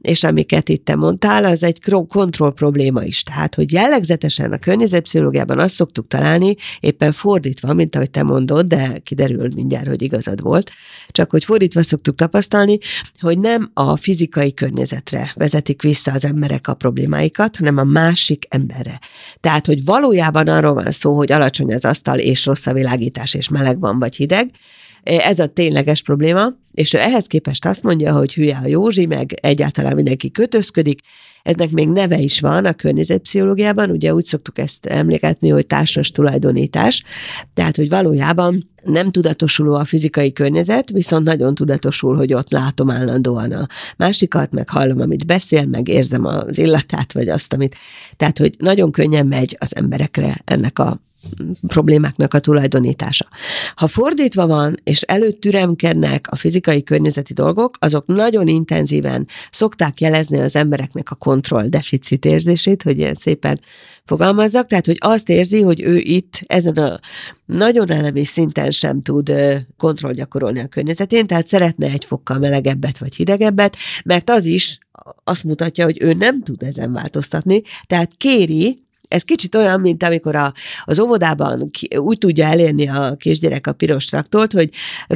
[0.02, 3.24] és amiket itt te mondtál, az egy kontroll probléma is.
[3.24, 9.00] Tehát, hogy jellegzetesen a környezetpszichológiában azt szoktuk találni, éppen fordítva, mint ahogy te mondod, de
[9.04, 10.72] kiderül mindjárt, hogy igazad volt,
[11.08, 12.78] csak hogy fordítva szoktuk tapasztalni,
[13.20, 19.00] hogy nem a fizikai környezetre vezetik vissza az emberek a problémáikat, hanem a másik emberre.
[19.40, 23.50] Tehát, hogy valójában arról van szó, hogy alacsony az asztal, és rossz a világítás, és
[23.50, 24.50] meleg van, vagy hideg,
[25.04, 29.34] ez a tényleges probléma, és ő ehhez képest azt mondja, hogy hülye a Józsi, meg
[29.42, 31.00] egyáltalán mindenki kötözködik.
[31.44, 37.04] Ennek még neve is van a környezetpszichológiában, ugye úgy szoktuk ezt emlékezni, hogy társas tulajdonítás,
[37.54, 43.52] tehát, hogy valójában nem tudatosuló a fizikai környezet, viszont nagyon tudatosul, hogy ott látom állandóan
[43.52, 47.76] a másikat, meg hallom, amit beszél, meg érzem az illatát, vagy azt, amit.
[48.18, 51.02] Tehát, hogy nagyon könnyen megy az emberekre ennek a
[51.68, 53.28] problémáknak a tulajdonítása.
[53.76, 60.40] Ha fordítva van, és előtt türemkednek a fizikai környezeti dolgok, azok nagyon intenzíven szokták jelezni
[60.40, 63.60] az embereknek a kontroll deficit érzését, hogy ilyen szépen
[64.04, 67.00] fogalmazzak, tehát, hogy azt érzi, hogy ő itt ezen a
[67.46, 69.34] nagyon elemi szinten sem tud
[69.78, 74.78] kontroll gyakorolni a környezetén, tehát szeretne egy fokkal melegebbet vagy hidegebbet, mert az is
[75.24, 80.36] azt mutatja, hogy ő nem tud ezen változtatni, tehát kéri Ez kicsit olyan, mint amikor
[80.36, 80.54] a,
[80.86, 84.70] az óvodában ki, úgy tudja elérni a kisgyerek a piros traktort, hogy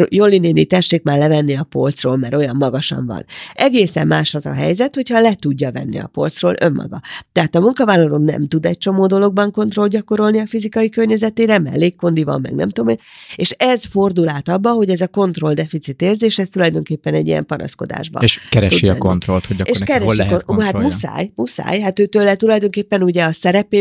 [0.10, 3.26] Joli néni, tessék már levenni a polcról, mert olyan magasan van.
[3.54, 7.02] Egészen más az a helyzet, hogyha le tudja venni a polcról önmaga.
[7.32, 12.42] Tehát a munkavállaló nem tud egy csomó dologban kontroll gyakorolni a fizikai környezetére, mellékkondi van,
[12.42, 13.00] meg nem tudom én,
[13.36, 18.24] és ez fordul át abba, hogy ez a kontrolldeficit érzés, ez tulajdonképpen egy ilyen panaszkodásban.
[18.24, 20.74] És keresi a kontrollt, hogy akkor és neki hol lehet kontrollja.
[20.74, 23.32] Hát muszáj, muszáj, hát őtől tulajdonképpen ugye a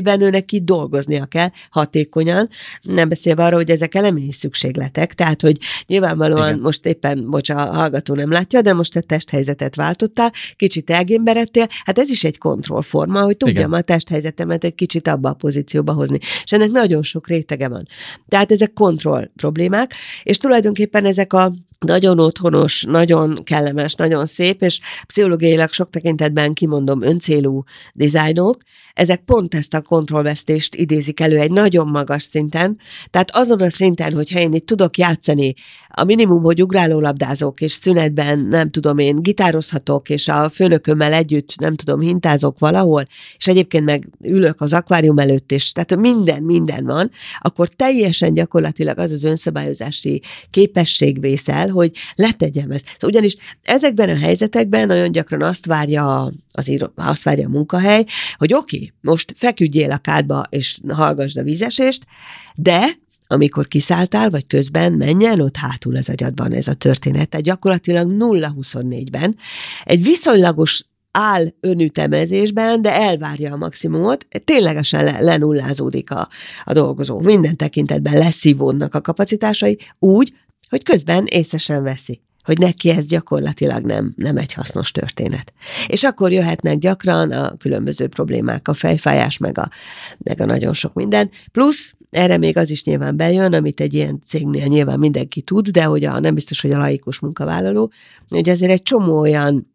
[0.04, 2.48] szerepében ő neki dolgoznia kell hatékonyan,
[2.82, 6.60] nem beszélve arról, hogy ezek elemi szükségletek, tehát hogy nyilvánvalóan Igen.
[6.60, 11.98] most éppen, bocs, a hallgató nem látja, de most a testhelyzetet váltottál, kicsit elgémberedtél, hát
[11.98, 13.80] ez is egy kontrollforma, hogy tudjam Igen.
[13.80, 16.18] a testhelyzetemet egy kicsit abba a pozícióba hozni.
[16.44, 17.86] És ennek nagyon sok rétege van.
[18.28, 21.52] Tehát ezek kontroll problémák, és tulajdonképpen ezek a
[21.84, 28.62] nagyon otthonos, nagyon kellemes, nagyon szép, és pszichológiailag sok tekintetben kimondom öncélú dizájnok,
[28.94, 32.78] ezek pont ezt a kontrollvesztést idézik elő egy nagyon magas szinten.
[33.10, 35.54] Tehát azon a szinten, hogyha én itt tudok játszani,
[35.88, 41.74] a minimum, hogy ugrálólabdázok, és szünetben, nem tudom én, gitározhatok, és a főnökömmel együtt, nem
[41.74, 47.10] tudom, hintázok valahol, és egyébként meg ülök az akvárium előtt, és tehát minden, minden van,
[47.40, 52.86] akkor teljesen gyakorlatilag az az önszabályozási képesség vészel, hogy letegyem ezt.
[52.86, 58.04] Szóval ugyanis ezekben a helyzetekben nagyon gyakran azt várja az író, azt várja a munkahely,
[58.36, 62.06] hogy oké, okay, most feküdjél a kádba, és hallgassd a vízesést,
[62.54, 62.86] de
[63.26, 67.28] amikor kiszálltál, vagy közben menjen ott hátul az agyadban ez a történet.
[67.28, 69.36] Tehát gyakorlatilag 0-24-ben
[69.84, 76.28] egy viszonylagos áll önütemezésben, de elvárja a maximumot, ténylegesen le, lenullázódik a,
[76.64, 77.20] a dolgozó.
[77.20, 80.32] Minden tekintetben leszívódnak a kapacitásai úgy,
[80.74, 85.52] hogy közben észre sem veszi hogy neki ez gyakorlatilag nem, nem egy hasznos történet.
[85.86, 89.70] És akkor jöhetnek gyakran a különböző problémák, a fejfájás, meg a,
[90.18, 91.30] meg a nagyon sok minden.
[91.52, 95.84] Plusz erre még az is nyilván bejön, amit egy ilyen cégnél nyilván mindenki tud, de
[95.84, 97.92] hogy a, nem biztos, hogy a laikus munkavállaló,
[98.28, 99.72] hogy azért egy csomó olyan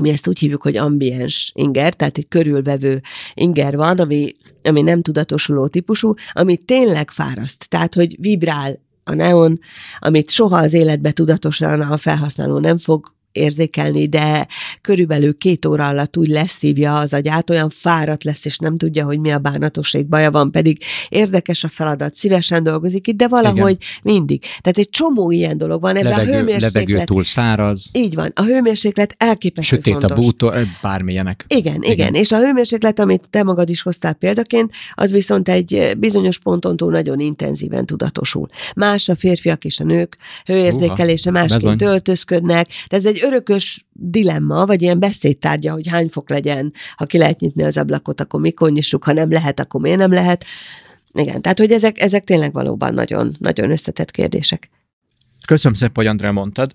[0.00, 3.00] mi ezt úgy hívjuk, hogy ambiens inger, tehát egy körülvevő
[3.34, 9.58] inger van, ami, ami nem tudatosuló típusú, ami tényleg fáraszt, tehát hogy vibrál a neon,
[9.98, 14.46] amit soha az életbe tudatosan a felhasználó nem fog érzékelni, de
[14.80, 19.18] körülbelül két óra alatt úgy leszívja az agyát, olyan fáradt lesz, és nem tudja, hogy
[19.18, 24.14] mi a bánatosság baja van, pedig érdekes a feladat, szívesen dolgozik itt, de valahogy Igen.
[24.14, 24.40] mindig.
[24.40, 25.96] Tehát egy csomó ilyen dolog van.
[25.96, 26.72] Ebben levegő, a hőmérséklet...
[26.72, 27.88] Levegő túl száraz.
[27.92, 28.30] Így van.
[28.34, 30.10] A hőmérséklet elképesztő Sötét fontos.
[30.10, 31.44] a bútó, bármilyenek.
[31.48, 32.14] Igen, igen, igen.
[32.14, 36.90] És a hőmérséklet, amit te magad is hoztál példaként, az viszont egy bizonyos ponton túl
[36.90, 38.48] nagyon intenzíven tudatosul.
[38.76, 42.68] Más a férfiak és a nők hőérzékelése, másként öltözködnek.
[42.88, 47.40] De ez egy örökös dilemma, vagy ilyen beszédtárgya, hogy hány fok legyen, ha ki lehet
[47.40, 50.44] nyitni az ablakot, akkor mikor nyissuk, ha nem lehet, akkor miért nem lehet.
[51.12, 54.70] Igen, tehát hogy ezek, ezek tényleg valóban nagyon, nagyon összetett kérdések.
[55.46, 56.74] Köszönöm szépen, hogy Andrá mondtad.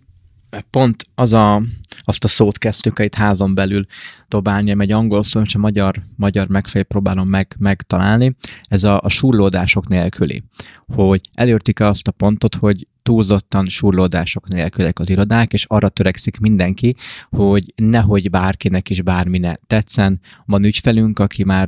[0.70, 1.64] Pont az a,
[2.02, 3.86] azt a szót kezdtük itt házon belül
[4.28, 8.36] dobálni, egy angol szó, és a magyar, magyar megfelelő próbálom meg, megtalálni.
[8.64, 10.44] Ez a, a surlódások nélküli.
[10.88, 16.95] Hogy elértik azt a pontot, hogy túlzottan surlódások nélkülek az irodák, és arra törekszik mindenki,
[17.30, 20.19] hogy nehogy bárkinek is bármi ne tetszen.
[20.45, 21.67] Van ügyfelünk, aki már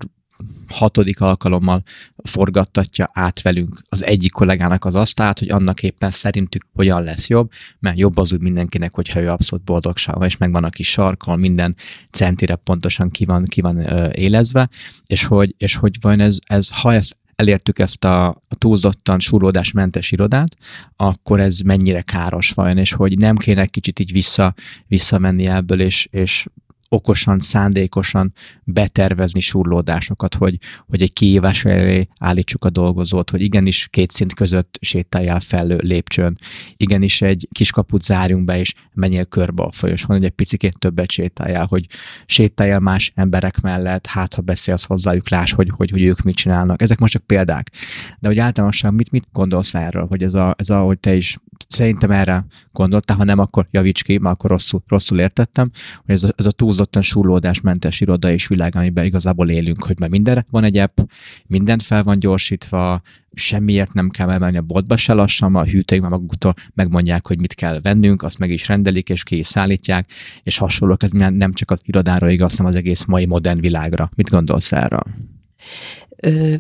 [0.68, 1.84] hatodik alkalommal
[2.24, 7.52] forgattatja át velünk az egyik kollégának az asztalt, hogy annak éppen szerintük hogyan lesz jobb,
[7.80, 11.36] mert jobb az úgy mindenkinek, hogyha ő abszolút boldogság van, és megvan a kis sarkal,
[11.36, 11.76] minden
[12.12, 13.80] centire pontosan ki van, ki van
[14.12, 14.70] élezve,
[15.06, 17.10] és hogy, és hogy vajon ez, ez, ha ez
[17.42, 20.56] elértük ezt a, túlzottan súrlódásmentes irodát,
[20.96, 24.54] akkor ez mennyire káros vajon, és hogy nem kéne kicsit így vissza,
[24.88, 26.48] visszamenni ebből, és, és
[26.94, 34.12] okosan, szándékosan betervezni surlódásokat, hogy, hogy egy kihívás elé állítsuk a dolgozót, hogy igenis két
[34.12, 36.38] szint között sétáljál fel lépcsőn,
[36.78, 41.66] igenis egy kiskaput zárjunk be, és menjél körbe a folyosón, hogy egy picit többet sétáljál,
[41.66, 41.86] hogy
[42.26, 46.82] sétáljál más emberek mellett, hát ha beszélsz hozzájuk, láss, hogy, hogy, hogy ők mit csinálnak.
[46.82, 47.72] Ezek most csak példák.
[48.20, 51.38] De hogy általánosan mit, mit gondolsz erről, hogy ez a, ez a, hogy te is
[51.68, 55.72] szerintem erre gondoltál, ha nem, akkor javíts ki, mert akkor rosszul, rosszul értettem,
[56.06, 60.10] hogy ez a, ez a túlzottan súrlódásmentes iroda és világ, amiben igazából élünk, hogy már
[60.10, 61.00] mindenre van egy app,
[61.48, 63.02] mindent fel van gyorsítva,
[63.34, 67.54] semmiért nem kell emelni a boltba se lassan, a hűtőik már maguktól megmondják, hogy mit
[67.54, 70.12] kell vennünk, azt meg is rendelik, és ki is szállítják,
[70.44, 74.10] és hasonlók, ez nem csak az irodára igaz, hanem az egész mai modern világra.
[74.16, 75.04] Mit gondolsz erről?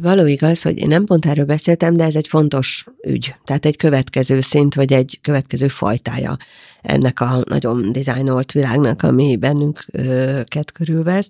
[0.01, 3.35] Való igaz, hogy én nem pont erről beszéltem, de ez egy fontos ügy.
[3.43, 6.37] Tehát egy következő szint, vagy egy következő fajtája
[6.81, 11.29] ennek a nagyon dizájnolt világnak, ami bennünket körülvesz.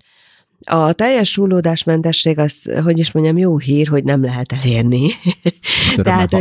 [0.63, 5.07] A teljes súlódásmentesség az, hogy is mondjam, jó hír, hogy nem lehet elérni.
[5.95, 6.31] Tehát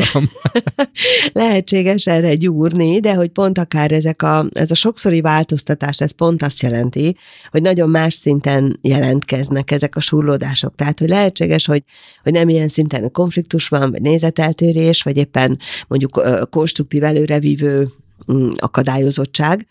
[1.33, 6.43] lehetséges erre gyúrni, de hogy pont akár ezek a, ez a sokszori változtatás, ez pont
[6.43, 7.17] azt jelenti,
[7.51, 10.75] hogy nagyon más szinten jelentkeznek ezek a súrlódások.
[10.75, 11.83] Tehát, hogy lehetséges, hogy,
[12.23, 15.59] hogy nem ilyen szinten konfliktus van, vagy nézeteltérés, vagy éppen
[15.89, 17.89] mondjuk konstruktív előrevívő
[18.33, 19.67] mm, akadályozottság,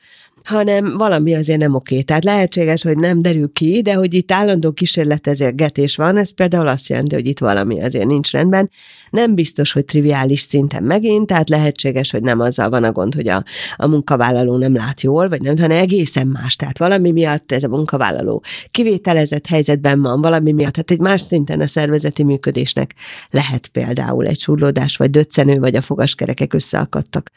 [0.50, 2.02] hanem valami azért nem oké.
[2.02, 6.90] Tehát lehetséges, hogy nem derül ki, de hogy itt állandó kísérletezgetés van, ez például azt
[6.90, 8.70] jelenti, hogy itt valami azért nincs rendben.
[9.10, 13.28] Nem biztos, hogy triviális szinten megint, tehát lehetséges, hogy nem azzal van a gond, hogy
[13.28, 13.44] a,
[13.76, 16.56] a munkavállaló nem lát jól, vagy nem, hanem egészen más.
[16.56, 21.62] Tehát valami miatt ez a munkavállaló kivételezett helyzetben van, valami miatt, tehát egy más szinten
[21.62, 22.94] a szervezeti működésnek
[23.30, 27.32] lehet például egy surlódás, vagy döccenő, vagy a fogaskerekek összeakadtak.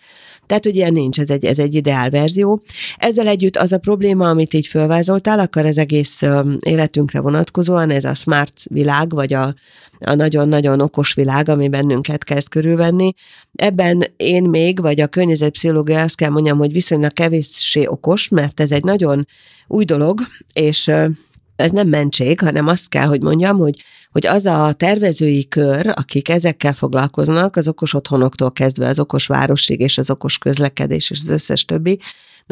[0.47, 2.63] Tehát, hogy ilyen nincs, ez egy, ez egy ideál verzió.
[3.03, 6.21] Ezzel együtt az a probléma, amit így fölvázoltál, akkor ez egész
[6.61, 9.55] életünkre vonatkozóan, ez a smart világ, vagy a,
[9.99, 13.15] a nagyon-nagyon okos világ, ami bennünket kezd körülvenni.
[13.55, 18.71] Ebben én még, vagy a környezetpszichológia azt kell mondjam, hogy viszonylag kevéssé okos, mert ez
[18.71, 19.27] egy nagyon
[19.67, 20.21] új dolog,
[20.53, 20.91] és
[21.57, 26.29] ez nem mentség, hanem azt kell, hogy mondjam, hogy, hogy az a tervezői kör, akik
[26.29, 31.29] ezekkel foglalkoznak, az okos otthonoktól kezdve az okos városig és az okos közlekedés és az
[31.29, 31.99] összes többi,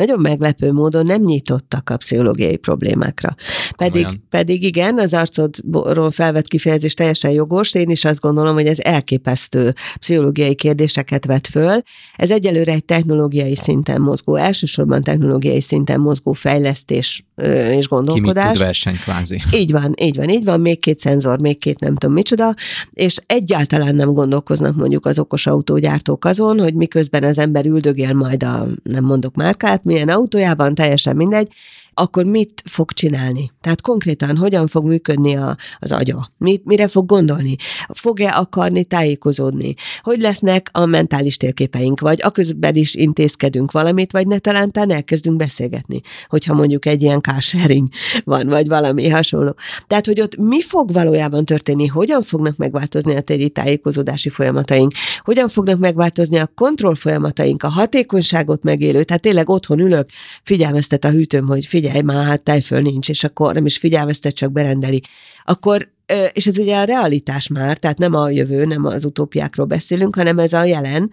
[0.01, 3.35] nagyon meglepő módon nem nyitottak a pszichológiai problémákra.
[3.77, 8.79] Pedig, pedig igen, az arcodról felvett kifejezés teljesen jogos, én is azt gondolom, hogy ez
[8.81, 11.83] elképesztő pszichológiai kérdéseket vet föl.
[12.17, 17.25] Ez egyelőre egy technológiai szinten mozgó, elsősorban technológiai szinten mozgó fejlesztés
[17.71, 18.43] és gondolkodás.
[18.45, 19.43] Ki mit verseny kvázi.
[19.53, 22.55] Így van, így van, így van, még két szenzor, még két nem tudom micsoda,
[22.91, 28.43] és egyáltalán nem gondolkoznak mondjuk az okos autógyártók azon, hogy miközben az ember üldögél majd
[28.43, 31.53] a, nem mondok márkát, milyen autójában, teljesen mindegy,
[32.01, 33.53] akkor mit fog csinálni?
[33.61, 36.33] Tehát konkrétan hogyan fog működni a, az agya?
[36.39, 37.57] Mit, mire fog gondolni?
[37.89, 39.75] Fog-e akarni tájékozódni?
[40.03, 42.01] Hogy lesznek a mentális térképeink?
[42.01, 47.89] Vagy aközben is intézkedünk valamit, vagy ne talán elkezdünk beszélgetni, hogyha mondjuk egy ilyen carsharing
[48.25, 49.55] van, vagy valami hasonló.
[49.87, 51.87] Tehát, hogy ott mi fog valójában történni?
[51.87, 54.93] Hogyan fognak megváltozni a téri tájékozódási folyamataink?
[55.21, 59.05] Hogyan fognak megváltozni a kontroll folyamataink, a hatékonyságot megélő?
[59.05, 60.09] Tehát tényleg otthon ülök,
[60.43, 64.35] figyelmeztet a hűtőm, hogy figyelj, figyelj már, hát tejföl nincs, és akkor nem is figyelmeztet,
[64.35, 65.03] csak berendeli.
[65.45, 65.93] Akkor
[66.33, 70.39] és ez ugye a realitás már, tehát nem a jövő, nem az utópiákról beszélünk, hanem
[70.39, 71.11] ez a jelen.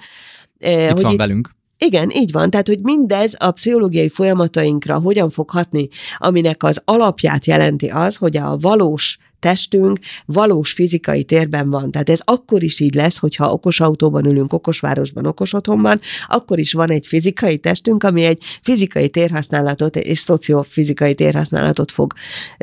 [0.59, 1.55] Itt hogy van itt, velünk.
[1.78, 2.49] Igen, így van.
[2.49, 8.38] Tehát, hogy mindez a pszichológiai folyamatainkra hogyan fog hatni, aminek az alapját jelenti az, hogy
[8.38, 11.92] a valós testünk valós fizikai térben van.
[11.92, 16.60] Tehát ez akkor is így lesz, hogyha okos autóban ülünk, okos városban, okos otthonban, akkor
[16.60, 22.14] is van egy fizikai testünk, ami egy fizikai térhasználatot és szociofizikai térhasználatot fog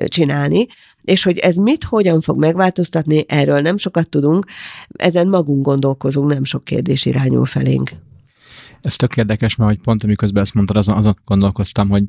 [0.06, 0.66] csinálni.
[1.02, 4.46] És hogy ez mit, hogyan fog megváltoztatni, erről nem sokat tudunk,
[4.88, 7.90] ezen magunk gondolkozunk, nem sok kérdés irányul felénk.
[8.80, 12.04] Ez tök érdekes, mert hogy pont amiközben ezt mondtad, azon, azon gondolkoztam, hogy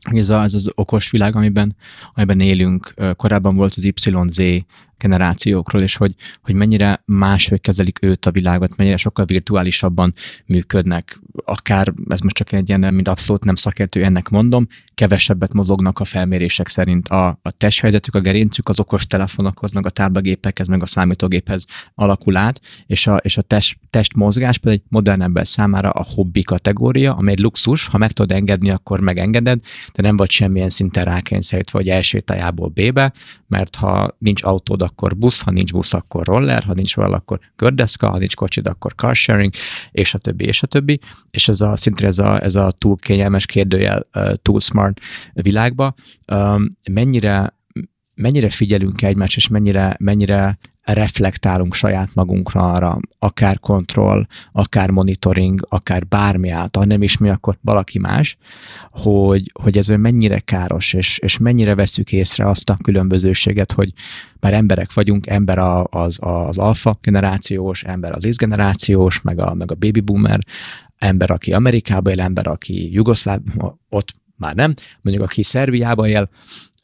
[0.00, 1.76] ez, a, ez az okos világ, amiben,
[2.14, 2.94] amiben élünk.
[3.16, 4.64] Korábban volt az YZ
[5.00, 10.14] generációkról, és hogy, hogy mennyire máshogy kezelik őt a világot, mennyire sokkal virtuálisabban
[10.46, 11.20] működnek.
[11.44, 16.04] Akár, ez most csak egy ilyen, mint abszolút nem szakértő, ennek mondom, kevesebbet mozognak a
[16.04, 17.08] felmérések szerint.
[17.08, 22.36] A, a testhelyzetük, a gerincük az okos telefonokhoz, meg a táblagépekhez, meg a számítógéphez alakul
[22.36, 27.14] át, és a, és a test, testmozgás pedig egy modern ember számára a hobbi kategória,
[27.14, 29.60] amely egy luxus, ha meg tudod engedni, akkor megengeded,
[29.94, 33.12] de nem vagy semmilyen szinten rákényszerítve, vagy elsétály A-ból B-be,
[33.46, 37.40] mert ha nincs autód, akkor busz, ha nincs busz, akkor roller, ha nincs roller, akkor
[37.56, 39.52] gördeszka, ha nincs kocsid, akkor car sharing,
[39.90, 41.00] és a többi, és a többi.
[41.30, 44.06] És ez a, szintén ez a, ez a túl kényelmes kérdőjel,
[44.42, 45.00] túl smart
[45.32, 45.94] világba,
[46.90, 47.58] mennyire
[48.14, 50.58] mennyire figyelünk egymás, és mennyire, mennyire
[50.92, 57.58] reflektálunk saját magunkra arra, akár kontroll, akár monitoring, akár bármi által, nem is mi, akkor
[57.60, 58.36] valaki más,
[58.90, 63.92] hogy, hogy ez mennyire káros, és, és mennyire veszük észre azt a különbözőséget, hogy
[64.40, 65.58] már emberek vagyunk, ember
[65.90, 70.38] az, az alfa generációs, ember az X generációs, meg a, meg a baby boomer,
[70.98, 73.40] ember, aki Amerikában él, ember, aki Jugoszláv,
[73.88, 76.28] ott már nem, mondjuk aki Szerbiában él,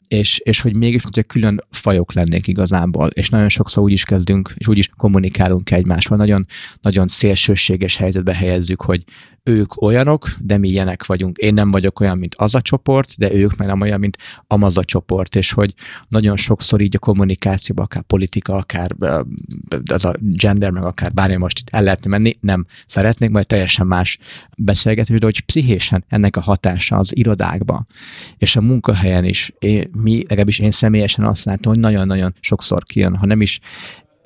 [0.07, 4.53] és, és hogy mégis, hogy külön fajok lennénk igazából, és nagyon sokszor úgy is kezdünk,
[4.55, 6.45] és úgy is kommunikálunk egymással, nagyon,
[6.81, 9.03] nagyon szélsőséges helyzetbe helyezzük, hogy
[9.47, 11.37] ők olyanok, de mi ilyenek vagyunk.
[11.37, 14.17] Én nem vagyok olyan, mint az a csoport, de ők meg nem olyan, mint
[14.47, 15.73] amaz a csoport, és hogy
[16.07, 18.95] nagyon sokszor így a kommunikációban, akár politika, akár
[19.85, 23.87] az a gender, meg akár bármi most itt el lehetne menni, nem szeretnék, majd teljesen
[23.87, 24.17] más
[24.57, 27.85] beszélgetni, de hogy pszichésen ennek a hatása az irodákba,
[28.37, 33.15] és a munkahelyen is, én, mi, legalábbis én személyesen azt látom, hogy nagyon-nagyon sokszor kijön,
[33.15, 33.59] ha nem is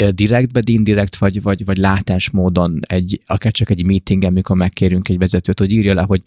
[0.10, 5.18] direktbe, indirekt, vagy, vagy, vagy látás módon egy, akár csak egy meetingen, mikor megkérünk egy
[5.18, 6.22] vezetőt, hogy írja le, hogy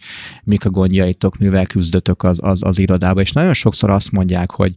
[0.45, 4.75] mik a gondjaitok, mivel küzdötök az, az, az irodába, és nagyon sokszor azt mondják, hogy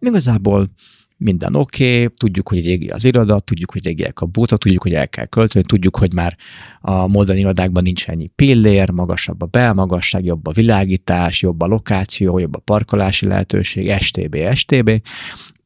[0.00, 0.70] igazából
[1.16, 4.94] minden oké, okay, tudjuk, hogy régi az iroda, tudjuk, hogy régiek a búta, tudjuk, hogy
[4.94, 6.36] el kell költeni, tudjuk, hogy már
[6.80, 12.38] a modern irodákban nincs ennyi pillér, magasabb a belmagasság, jobb a világítás, jobb a lokáció,
[12.38, 15.02] jobb a parkolási lehetőség, STB, STB,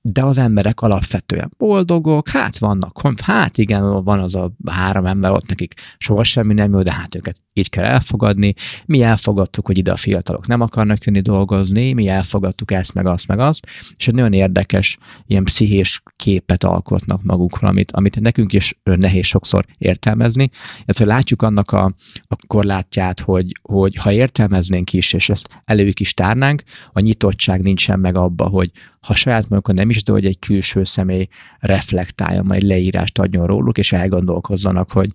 [0.02, 5.48] de az emberek alapvetően boldogok, hát vannak, hát igen, van az a három ember ott,
[5.48, 8.54] nekik soha semmi nem jó, de hát őket így kell elfogadni.
[8.86, 13.26] Mi elfogadtuk, hogy ide a fiatalok nem akarnak jönni dolgozni, mi elfogadtuk ezt, meg azt,
[13.26, 18.78] meg azt, és egy nagyon érdekes ilyen pszichés képet alkotnak magukról, amit, amit nekünk is
[18.82, 20.50] nehéz sokszor értelmezni.
[20.86, 21.94] hogy látjuk annak a,
[22.28, 28.00] a korlátját, hogy, hogy ha értelmeznénk is, és ezt előük is tárnánk, a nyitottság nincsen
[28.00, 31.28] meg abba, hogy ha saját magukon nem is, de hogy egy külső személy
[31.58, 35.12] reflektálja, majd leírást adjon róluk, és elgondolkozzanak, hogy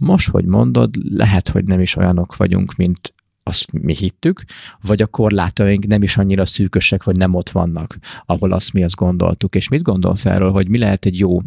[0.00, 4.44] most, hogy mondod, lehet, hogy nem is olyanok vagyunk, mint azt mi hittük,
[4.82, 8.94] vagy a korlátaink nem is annyira szűkösek, vagy nem ott vannak, ahol azt mi azt
[8.94, 9.54] gondoltuk.
[9.54, 11.40] És mit gondolsz erről, hogy mi lehet egy jó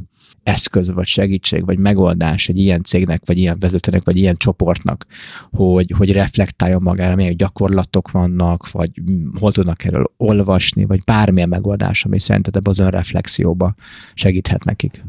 [0.43, 5.05] eszköz, vagy segítség, vagy megoldás egy ilyen cégnek, vagy ilyen vezetőnek, vagy ilyen csoportnak,
[5.51, 8.91] hogy, hogy reflektáljon magára, milyen gyakorlatok vannak, vagy
[9.39, 13.75] hol tudnak erről olvasni, vagy bármilyen megoldás, ami szerinted ebbe az önreflexióba
[14.13, 15.03] segíthet nekik.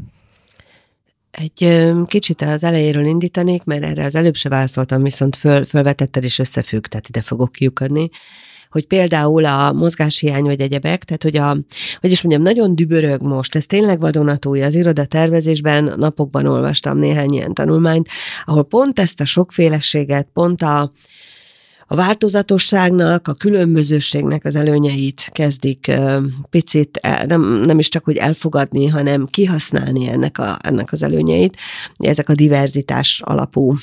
[1.35, 6.39] Egy kicsit az elejéről indítanék, mert erre az előbb se válaszoltam, viszont föl, fölvetetted és
[6.39, 8.09] összefügg, tehát ide fogok kiukadni.
[8.69, 11.57] Hogy például a mozgáshiány vagy egyebek, tehát hogy a,
[11.99, 17.53] hogy is mondjam, nagyon dübörög most, ez tényleg vadonatúj, az irodatervezésben napokban olvastam néhány ilyen
[17.53, 18.07] tanulmányt,
[18.45, 20.91] ahol pont ezt a sokféleséget, pont a,
[21.87, 25.91] a változatosságnak, a különbözőségnek az előnyeit kezdik
[26.49, 31.57] picit el, nem, nem is csak, hogy elfogadni, hanem kihasználni ennek, a, ennek az előnyeit.
[31.93, 33.73] Ezek a diverzitás alapú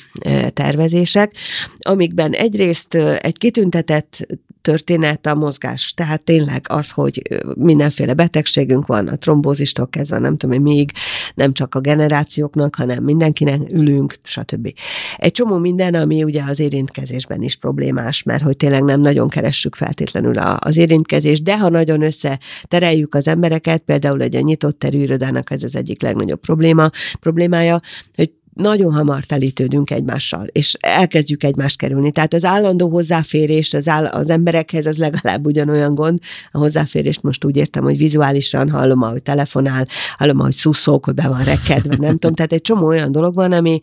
[0.53, 1.33] tervezések,
[1.79, 4.27] amikben egyrészt egy kitüntetett
[4.63, 5.93] történet a mozgás.
[5.93, 7.21] Tehát tényleg az, hogy
[7.55, 10.91] mindenféle betegségünk van, a trombózistól kezdve, nem tudom, hogy még
[11.35, 14.73] nem csak a generációknak, hanem mindenkinek ülünk, stb.
[15.17, 19.75] Egy csomó minden, ami ugye az érintkezésben is problémás, mert hogy tényleg nem nagyon keressük
[19.75, 25.51] feltétlenül az érintkezést, de ha nagyon összetereljük az embereket, például egy a nyitott terű irodának
[25.51, 26.89] ez az egyik legnagyobb probléma,
[27.19, 27.81] problémája,
[28.15, 32.11] hogy nagyon hamar telítődünk egymással, és elkezdjük egymást kerülni.
[32.11, 36.19] Tehát az állandó hozzáférés az, áll, az emberekhez az legalább ugyanolyan gond.
[36.51, 39.87] A hozzáférést most úgy értem, hogy vizuálisan hallom, ahogy telefonál,
[40.17, 42.33] hallom, ahogy szuszok, hogy be van rekedve, nem tudom.
[42.33, 43.81] Tehát egy csomó olyan dolog van, ami,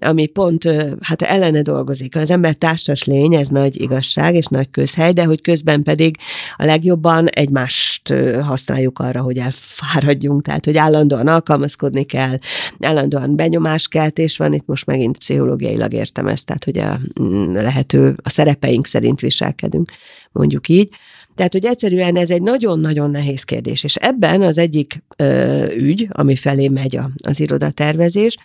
[0.00, 0.64] ami pont
[1.00, 2.16] hát ellene dolgozik.
[2.16, 6.16] Az ember társas lény, ez nagy igazság és nagy közhely, de hogy közben pedig
[6.56, 12.38] a legjobban egymást használjuk arra, hogy elfáradjunk, tehát hogy állandóan alkalmazkodni kell,
[12.80, 18.30] állandóan benyomáskeltés van, itt most megint pszichológiailag értem ezt, tehát hogy a mm, lehető, a
[18.30, 19.90] szerepeink szerint viselkedünk,
[20.32, 20.88] mondjuk így.
[21.34, 26.36] Tehát, hogy egyszerűen ez egy nagyon-nagyon nehéz kérdés, és ebben az egyik ö, ügy, ami
[26.36, 28.36] felé megy a, az irodatervezés,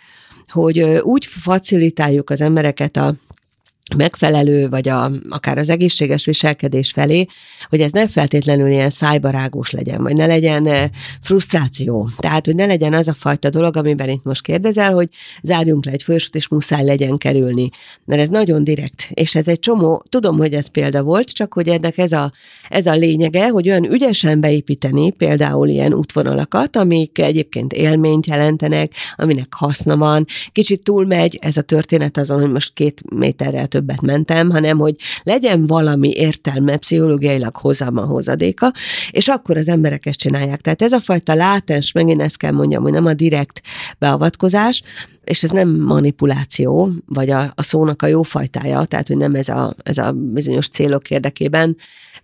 [0.48, 3.14] hogy úgy facilitáljuk az embereket a
[3.94, 7.26] megfelelő, vagy a, akár az egészséges viselkedés felé,
[7.68, 10.88] hogy ez nem feltétlenül ilyen szájbarágos legyen, vagy ne legyen eh,
[11.20, 12.08] frusztráció.
[12.16, 15.08] Tehát, hogy ne legyen az a fajta dolog, amiben itt most kérdezel, hogy
[15.42, 17.70] zárjunk le egy folyosót, és muszáj legyen kerülni.
[18.04, 21.68] Mert ez nagyon direkt, és ez egy csomó, tudom, hogy ez példa volt, csak hogy
[21.68, 22.32] ennek ez a,
[22.68, 29.54] ez a lényege, hogy olyan ügyesen beépíteni például ilyen útvonalakat, amik egyébként élményt jelentenek, aminek
[29.54, 34.78] haszna van, kicsit túlmegy ez a történet azon, hogy most két méterrel többet mentem, hanem
[34.78, 38.72] hogy legyen valami értelme pszichológiailag hozzám a hozadéka,
[39.10, 40.60] és akkor az emberek ezt csinálják.
[40.60, 43.60] Tehát ez a fajta látens, megint ezt kell mondjam, hogy nem a direkt
[43.98, 44.82] beavatkozás,
[45.24, 49.48] és ez nem manipuláció, vagy a, a szónak a jó fajtája, tehát hogy nem ez
[49.48, 51.76] a, ez a bizonyos célok érdekében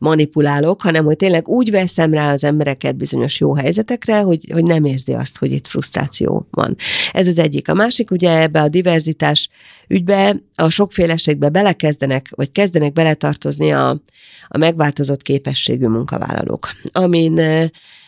[0.03, 4.85] manipulálok, hanem hogy tényleg úgy veszem rá az embereket bizonyos jó helyzetekre, hogy, hogy nem
[4.85, 6.77] érzi azt, hogy itt frusztráció van.
[7.13, 7.69] Ez az egyik.
[7.69, 9.49] A másik ugye ebbe a diverzitás
[9.89, 13.89] ügybe, a sokféleségbe belekezdenek, vagy kezdenek beletartozni a,
[14.49, 17.41] a megváltozott képességű munkavállalók, amin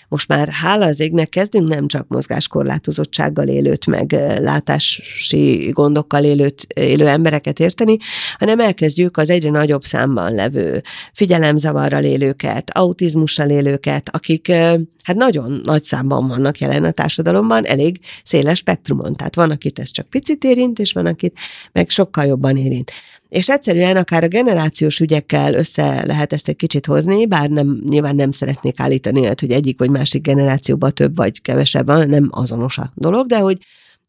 [0.09, 7.09] most már hála az égnek kezdünk nem csak mozgáskorlátozottsággal élőt, meg látási gondokkal élőt, élő
[7.09, 7.97] embereket érteni,
[8.39, 10.83] hanem elkezdjük az egyre nagyobb számban levő
[11.13, 14.53] figyelemzavarral élőket, autizmussal élőket, akik
[15.03, 19.15] hát nagyon nagy számban vannak jelen a társadalomban, elég széles spektrumon.
[19.15, 21.39] Tehát van, akit ez csak picit érint, és van, akit
[21.73, 22.93] meg sokkal jobban érint.
[23.29, 28.17] És egyszerűen akár a generációs ügyekkel össze lehet ezt egy kicsit hozni, bár nem, nyilván
[28.17, 32.93] nem szeretnék állítani, hogy egyik vagy másik generációban több vagy kevesebb van, nem azonos a
[32.95, 33.59] dolog, de hogy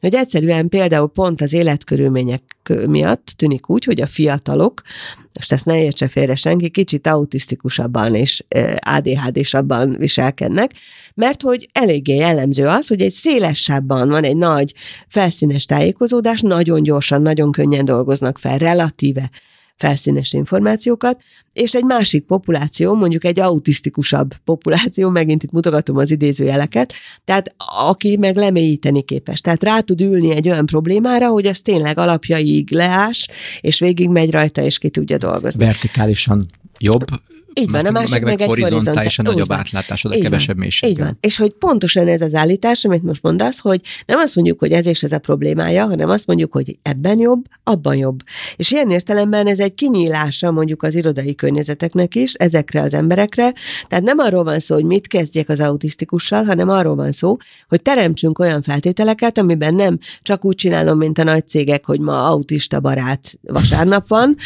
[0.00, 2.42] hogy egyszerűen például pont az életkörülmények
[2.88, 4.82] miatt tűnik úgy, hogy a fiatalok,
[5.34, 8.44] most ezt ne értse félre senki, kicsit autisztikusabban és
[8.80, 10.70] ADHD-sabban viselkednek,
[11.14, 14.74] mert hogy eléggé jellemző az, hogy egy szélesebben van egy nagy
[15.08, 19.30] felszínes tájékozódás, nagyon gyorsan, nagyon könnyen dolgoznak fel, relatíve
[19.76, 21.20] felszínes információkat,
[21.52, 26.92] és egy másik populáció, mondjuk egy autisztikusabb populáció, megint itt mutogatom az idézőjeleket,
[27.24, 27.54] tehát
[27.88, 29.40] aki meg lemélyíteni képes.
[29.40, 33.28] Tehát rá tud ülni egy olyan problémára, hogy ez tényleg alapjaig leás,
[33.60, 35.64] és végig megy rajta, és ki tudja dolgozni.
[35.64, 37.04] Vertikálisan jobb,
[37.60, 40.90] így van, a másik meg, meg, meg egy horizontális, a nagyobb átlátásod, a kevesebb mélység.
[40.90, 41.18] Így van.
[41.20, 44.86] És hogy pontosan ez az állítás, amit most mondasz, hogy nem azt mondjuk, hogy ez
[44.86, 48.18] és ez a problémája, hanem azt mondjuk, hogy ebben jobb, abban jobb.
[48.56, 53.52] És ilyen értelemben ez egy kinyílása mondjuk az irodai környezeteknek is, ezekre az emberekre.
[53.88, 57.36] Tehát nem arról van szó, hogy mit kezdjek az autisztikussal, hanem arról van szó,
[57.68, 62.28] hogy teremtsünk olyan feltételeket, amiben nem csak úgy csinálom, mint a nagy cégek, hogy ma
[62.28, 64.36] autista barát vasárnap van,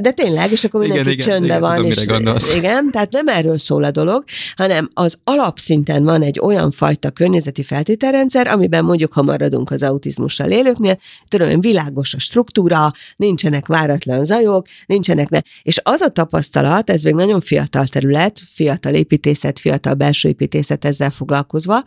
[0.00, 1.74] de tényleg, és akkor mindenki igen, csöndbe igen, van.
[1.74, 2.54] Tudom, és, gondolsz.
[2.54, 4.24] Igen, tehát nem erről szól a dolog,
[4.56, 10.50] hanem az alapszinten van egy olyan fajta környezeti feltételrendszer, amiben mondjuk, ha maradunk az autizmussal
[10.50, 10.98] élőknél,
[11.28, 15.40] tudom, világos a struktúra, nincsenek váratlan zajok, nincsenek ne.
[15.62, 21.10] És az a tapasztalat, ez még nagyon fiatal terület, fiatal építészet, fiatal belső építészet ezzel
[21.10, 21.82] foglalkozva,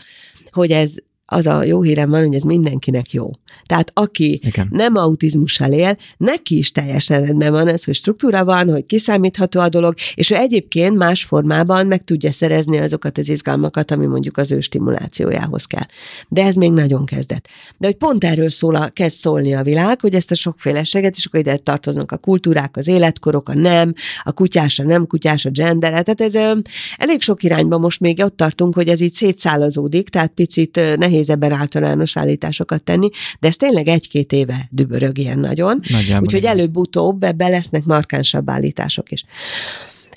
[0.51, 0.95] hogy ez
[1.25, 3.31] az a jó hírem van, hogy ez mindenkinek jó.
[3.65, 4.67] Tehát aki Igen.
[4.71, 9.69] nem autizmussal él, neki is teljesen rendben van ez, hogy struktúra van, hogy kiszámítható a
[9.69, 14.51] dolog, és ő egyébként más formában meg tudja szerezni azokat az izgalmakat, ami mondjuk az
[14.51, 15.85] ő stimulációjához kell.
[16.27, 17.47] De ez még nagyon kezdett.
[17.77, 21.25] De hogy pont erről szól a, kezd szólni a világ, hogy ezt a sokféleséget, és
[21.25, 23.93] akkor ide tartoznak a kultúrák, az életkorok, a nem,
[24.23, 26.03] a kutyás, a nem kutyás, a gender.
[26.03, 26.57] Tehát ez
[26.97, 31.29] elég sok irányban most még ott tartunk, hogy ez így szétszálazódik, tehát picit nehéz nehéz
[31.29, 33.09] ebben általános állításokat tenni,
[33.39, 35.79] de ez tényleg egy-két éve dübörög ilyen nagyon.
[35.89, 39.23] Nagyjából Úgyhogy előbb-utóbb ebben lesznek markánsabb állítások is.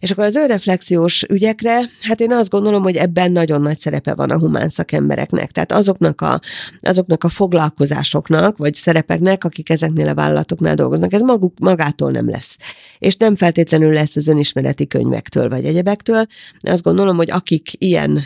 [0.07, 4.31] És akkor az önreflexiós ügyekre, hát én azt gondolom, hogy ebben nagyon nagy szerepe van
[4.31, 5.51] a humán szakembereknek.
[5.51, 6.41] Tehát azoknak a,
[6.81, 12.57] azoknak a foglalkozásoknak, vagy szerepeknek, akik ezeknél a vállalatoknál dolgoznak, ez maguk, magától nem lesz.
[12.99, 16.27] És nem feltétlenül lesz az önismereti könyvektől, vagy egyebektől.
[16.59, 18.25] Azt gondolom, hogy akik ilyen,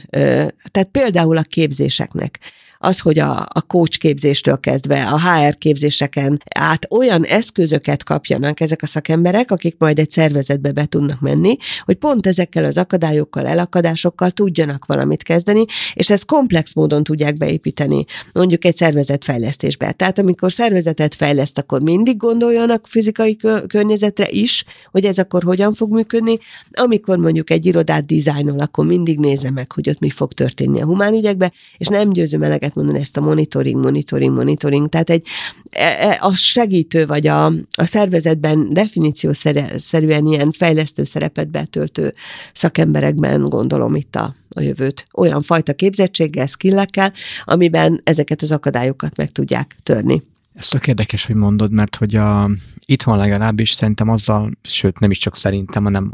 [0.70, 2.38] tehát például a képzéseknek,
[2.82, 8.82] az, hogy a, a coach képzéstől kezdve a HR képzéseken át olyan eszközöket kapjanak ezek
[8.82, 14.30] a szakemberek, akik majd egy szervezetbe be tudnak menni, hogy pont ezekkel az akadályokkal, elakadásokkal
[14.30, 15.64] tudjanak valamit kezdeni,
[15.94, 19.92] és ezt komplex módon tudják beépíteni, mondjuk egy szervezetfejlesztésbe.
[19.92, 25.92] Tehát amikor szervezetet fejleszt, akkor mindig gondoljanak fizikai környezetre is, hogy ez akkor hogyan fog
[25.92, 26.38] működni.
[26.72, 30.84] Amikor mondjuk egy irodát dizájnol, akkor mindig nézze meg, hogy ott mi fog történni a
[30.84, 34.88] humán ügyekbe, és nem győzöm lehet mondani ezt a monitoring, monitoring, monitoring.
[34.88, 35.26] Tehát egy
[35.70, 42.14] e, e, a segítő vagy a, a szervezetben definíciószerűen ilyen fejlesztő szerepet betöltő
[42.52, 45.06] szakemberekben gondolom itt a, a jövőt.
[45.12, 47.12] Olyan fajta képzettséggel, skillekkel,
[47.44, 50.22] amiben ezeket az akadályokat meg tudják törni.
[50.54, 52.50] Ez tök érdekes, hogy mondod, mert hogy a,
[52.86, 56.12] itthon legalábbis szerintem azzal, sőt nem is csak szerintem, hanem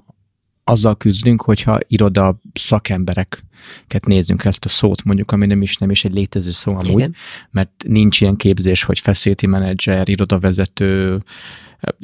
[0.68, 6.04] azzal küzdünk, hogyha iroda szakembereket nézzünk ezt a szót, mondjuk, ami nem is, nem is
[6.04, 7.14] egy létező szó amúgy, Igen.
[7.50, 11.22] mert nincs ilyen képzés, hogy facility manager, irodavezető,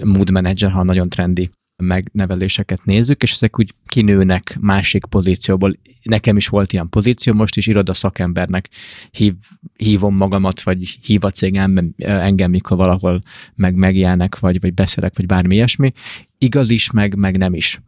[0.05, 5.79] mood manager, ha nagyon trendi megneveléseket nézzük, és ezek úgy kinőnek másik pozícióból.
[6.03, 8.69] Nekem is volt ilyen pozíció, most is iroda szakembernek
[9.11, 9.35] hív,
[9.77, 11.57] hívom magamat, vagy hív a cég
[11.97, 13.23] engem, mikor valahol
[13.55, 15.93] meg megjelennek, vagy, vagy beszélek, vagy bármi ilyesmi.
[16.39, 17.81] Igaz is, meg, meg nem is.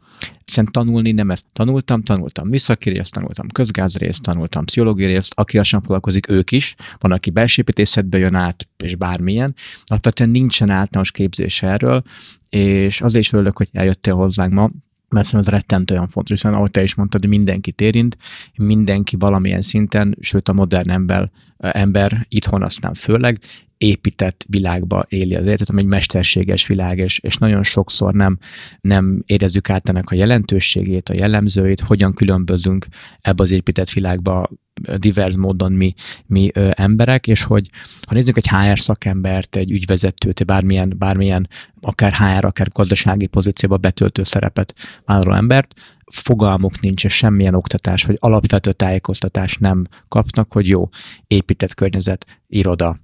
[0.44, 5.80] Hiszen tanulni nem ezt tanultam, tanultam műszaki részt, tanultam közgázrészt, tanultam pszichológiai részt, aki sem
[5.80, 6.74] foglalkozik, ők is.
[6.98, 9.54] Van, aki belsépítészetbe jön át, és bármilyen.
[9.84, 12.02] Alapvetően nincsen általános képzés erről,
[12.48, 14.70] és azért is örülök, hogy eljöttél hozzánk ma,
[15.08, 18.16] mert szerintem ez rettentő olyan fontos, hiszen ahogy te is mondtad, hogy mindenkit érint,
[18.56, 23.40] mindenki valamilyen szinten, sőt a modern ember, ember itthon aztán főleg
[23.84, 28.38] épített világba éli az életet, ami egy mesterséges világ, és, és nagyon sokszor nem,
[28.80, 32.86] nem érezzük át ennek a jelentőségét, a jellemzőit, hogyan különbözünk
[33.20, 34.48] ebbe az épített világba
[34.96, 35.94] divers módon mi,
[36.26, 37.70] mi ö, emberek, és hogy
[38.06, 41.48] ha nézzük egy HR szakembert, egy ügyvezetőt, bármilyen, bármilyen
[41.80, 44.74] akár HR, akár gazdasági pozícióba betöltő szerepet
[45.04, 45.74] vállaló embert,
[46.12, 50.88] fogalmuk nincs, és semmilyen oktatás, vagy alapvető tájékoztatás nem kapnak, hogy jó,
[51.26, 53.00] épített környezet, iroda,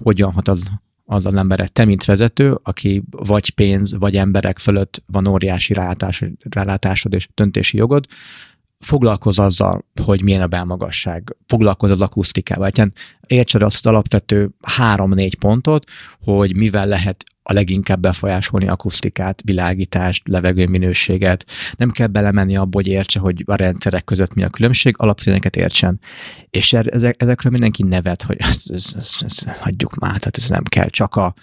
[0.00, 0.62] hogyan hat az
[1.04, 6.24] az az emberek, te, mint vezető, aki vagy pénz, vagy emberek fölött van óriási rálátás,
[6.50, 8.06] rálátásod és döntési jogod,
[8.78, 12.64] foglalkoz azzal, hogy milyen a belmagasság, foglalkoz az akusztikával.
[12.64, 12.92] Hát
[13.32, 15.84] értsed azt az alapvető három-négy pontot,
[16.24, 21.46] hogy mivel lehet a leginkább befolyásolni akusztikát, világítást, levegőminőséget.
[21.76, 26.00] Nem kell belemenni abba, hogy értse, hogy a rendszerek között mi a különbség, alapszíneket értsen.
[26.50, 30.48] És er, ezek, ezekről mindenki nevet, hogy ezt, ezt, ezt, ezt hagyjuk már, tehát ez
[30.48, 31.34] nem kell, csak a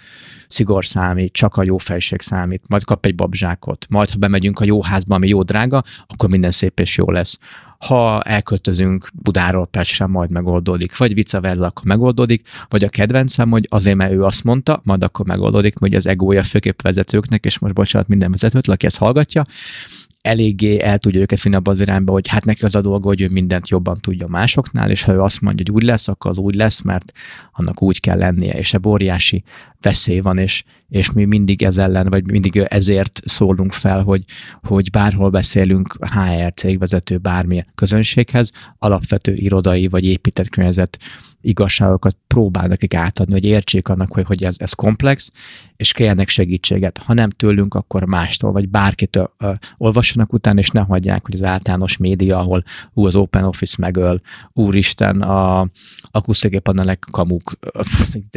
[0.48, 4.64] szigor számít, csak a jó fejség számít, majd kap egy babzsákot, majd ha bemegyünk a
[4.64, 7.38] jó házba, ami jó drága, akkor minden szép és jó lesz
[7.86, 13.66] ha elköltözünk Budáról Pestre, majd megoldódik, vagy vice versa, akkor megoldódik, vagy a kedvencem, hogy
[13.68, 17.74] azért, mert ő azt mondta, majd akkor megoldódik, hogy az egója főképp vezetőknek, és most
[17.74, 19.46] bocsánat minden vezetőt, aki ezt hallgatja,
[20.22, 23.20] eléggé el tudja őket vinni abba az irányba, hogy hát neki az a dolga, hogy
[23.20, 26.38] ő mindent jobban tudja másoknál, és ha ő azt mondja, hogy úgy lesz, akkor az
[26.38, 27.12] úgy lesz, mert
[27.52, 29.42] annak úgy kell lennie, és ebben óriási
[29.80, 34.24] veszély van, és, és mi mindig ez ellen, vagy mindig ezért szólunk fel, hogy,
[34.60, 40.98] hogy bárhol beszélünk HR cégvezető bármilyen közönséghez, alapvető irodai vagy épített környezet
[41.40, 45.32] igazságokat próbál nekik átadni, hogy értsék annak, hogy, hogy ez, ez komplex,
[45.76, 46.98] és kérjenek segítséget.
[46.98, 51.44] Ha nem tőlünk, akkor mástól, vagy bárkitől uh, olvassanak után, és ne hagyják, hogy az
[51.44, 54.20] általános média, ahol ú, az Open Office megöl,
[54.52, 55.68] úristen, a
[56.02, 57.58] akusztikai panelek, kamuk,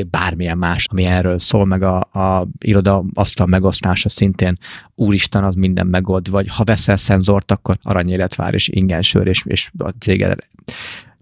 [0.09, 4.57] bármilyen más, ami erről szól, meg a, a iroda asztal megosztása szintén,
[4.95, 9.71] úristen, az minden megold, vagy ha veszel szenzort, akkor aranyéletvár és ingyen sör, és, és
[9.77, 10.37] a céged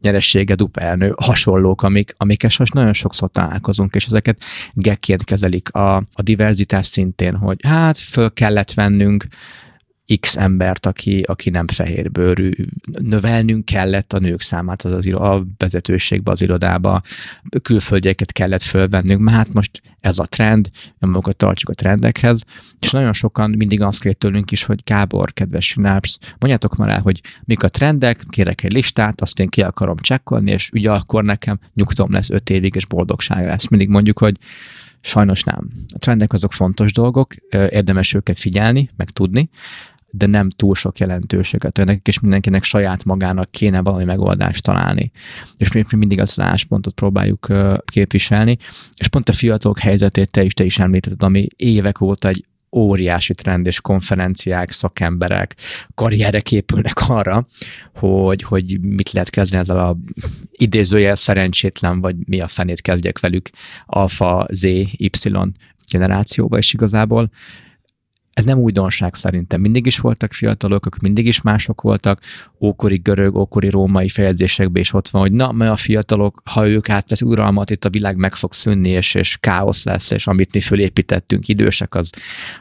[0.01, 4.43] nyeressége dupla elnő, hasonlók, amik, amikkel most nagyon sokszor találkozunk, és ezeket
[4.73, 9.27] gekként kezelik a, a diverzitás szintén, hogy hát föl kellett vennünk
[10.19, 12.51] X embert, aki, aki nem fehérbőrű.
[12.99, 17.01] Növelnünk kellett a nők számát az, az a vezetőségbe, az irodába,
[17.61, 22.43] külföldieket kellett fölvennünk, mert hát most ez a trend, magunkat tartjuk a trendekhez,
[22.79, 27.01] és nagyon sokan mindig azt kér tőlünk is, hogy Gábor, kedves Synapse, mondjátok már el,
[27.01, 31.23] hogy mik a trendek, kérek egy listát, azt én ki akarom csekkolni, és ugye akkor
[31.23, 33.67] nekem nyugtom lesz öt évig, és boldogság lesz.
[33.67, 34.37] Mindig mondjuk, hogy
[35.03, 35.69] Sajnos nem.
[35.93, 39.49] A trendek azok fontos dolgok, érdemes őket figyelni, meg tudni,
[40.12, 41.78] de nem túl sok jelentőséget.
[41.78, 45.12] Nekik és mindenkinek saját magának kéne valami megoldást találni.
[45.57, 47.47] És mi mindig az álláspontot próbáljuk
[47.86, 48.57] képviselni.
[48.95, 52.45] És pont a fiatalok helyzetét te is, te is említetted, ami évek óta egy
[52.76, 55.55] óriási trend, és konferenciák, szakemberek,
[55.95, 57.47] karrierek épülnek arra,
[57.95, 59.97] hogy, hogy mit lehet kezdeni ezzel a
[60.51, 63.49] idézőjel szerencsétlen, vagy mi a fenét kezdjek velük,
[63.86, 65.09] alfa, Z, Y
[65.91, 67.32] generációba, és igazából
[68.41, 69.61] ez nem újdonság szerintem.
[69.61, 72.21] Mindig is voltak fiatalok, akik mindig is mások voltak,
[72.59, 76.89] ókori görög, ókori római fejezésekben is ott van, hogy na, mert a fiatalok, ha ők
[76.89, 80.61] átvesz uralmat, itt a világ meg fog szűnni, és, és káosz lesz, és amit mi
[80.61, 82.09] fölépítettünk idősek, az,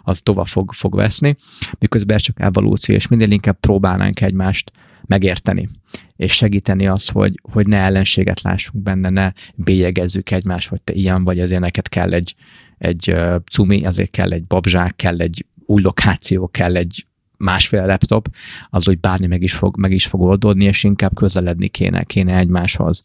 [0.03, 1.37] az tovább fog, fog veszni,
[1.78, 4.72] miközben ez csak evolúció, és minél inkább próbálnánk egymást
[5.07, 5.68] megérteni,
[6.16, 11.24] és segíteni az, hogy, hogy ne ellenséget lássunk benne, ne bélyegezzük egymást, hogy te ilyen
[11.24, 12.35] vagy, ezért neked kell egy,
[12.78, 13.14] egy
[13.53, 17.07] cumi, azért kell egy babzsák, kell egy új lokáció kell egy
[17.37, 18.29] másfél laptop,
[18.71, 22.37] az, hogy bármi meg is fog, meg is fog oldódni, és inkább közeledni kéne, kéne
[22.37, 23.05] egymáshoz.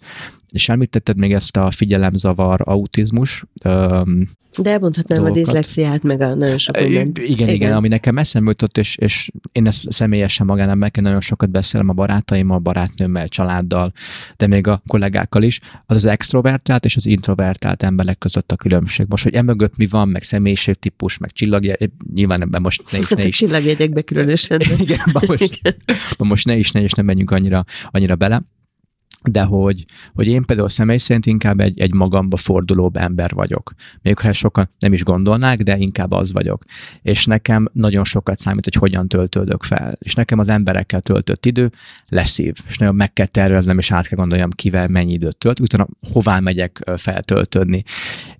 [0.51, 3.43] És említetted még ezt a figyelemzavar, autizmus,
[4.61, 5.41] de elmondhatnám dolgokat.
[5.41, 7.17] a diszlexiát, meg a nagyon sok mindent.
[7.17, 10.45] Igen, igen, igen, ami nekem eszembe jutott, és, és én ezt személyesen
[10.77, 13.91] meg nagyon sokat beszélem a barátaimmal, barátnőmmel, családdal,
[14.37, 19.05] de még a kollégákkal is, az az extrovertált és az introvertált emberek között a különbség.
[19.09, 21.75] Most, hogy emögött mi van, meg személyiségtípus, meg csillagja,
[22.13, 23.09] nyilván ebben most ne is.
[23.09, 23.37] Ne is.
[23.37, 24.61] Csillagjegyekbe különösen.
[24.79, 25.61] igen, most,
[26.17, 28.43] most ne is, ne is nem menjünk annyira, annyira bele
[29.29, 33.73] de hogy, hogy én például személy szerint inkább egy, egy magamba fordulóbb ember vagyok.
[34.01, 36.63] Még ha sokan nem is gondolnák, de inkább az vagyok.
[37.01, 39.97] És nekem nagyon sokat számít, hogy hogyan töltődök fel.
[39.99, 41.71] És nekem az emberekkel töltött idő
[42.07, 42.55] leszív.
[42.67, 46.39] És nagyon meg kell terveznem, és át kell gondoljam, kivel mennyi időt tölt, utána hová
[46.39, 47.83] megyek feltöltődni.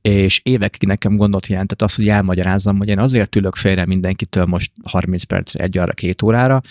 [0.02, 4.72] És évekig nekem gondot jelentett az, hogy elmagyarázzam, hogy én azért ülök félre mindenkitől most
[4.84, 6.62] 30 percre, egy arra, két órára,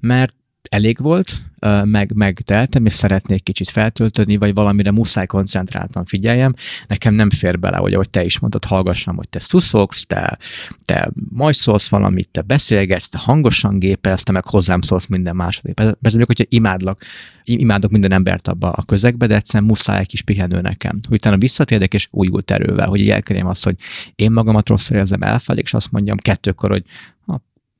[0.00, 0.34] mert
[0.68, 1.42] elég volt,
[1.84, 6.54] meg, megteltem, és szeretnék kicsit feltölteni, vagy valamire muszáj koncentráltan figyeljem,
[6.86, 10.38] nekem nem fér bele, hogy ahogy te is mondtad, hallgassam, hogy te szuszogsz, te,
[10.84, 15.74] te majd szólsz valamit, te beszélgetsz, te hangosan gépelsz, te meg hozzám szólsz minden második.
[15.74, 17.04] Persze, hogyha imádlak,
[17.44, 20.98] imádok minden embert abba a közegbe, de egyszerűen muszáj egy kis pihenő nekem.
[21.08, 23.76] Hogy utána visszatérek, és újult erővel, hogy elkerjem azt, hogy
[24.14, 26.84] én magamat rosszul érzem, elfelé, és azt mondjam kettőkor, hogy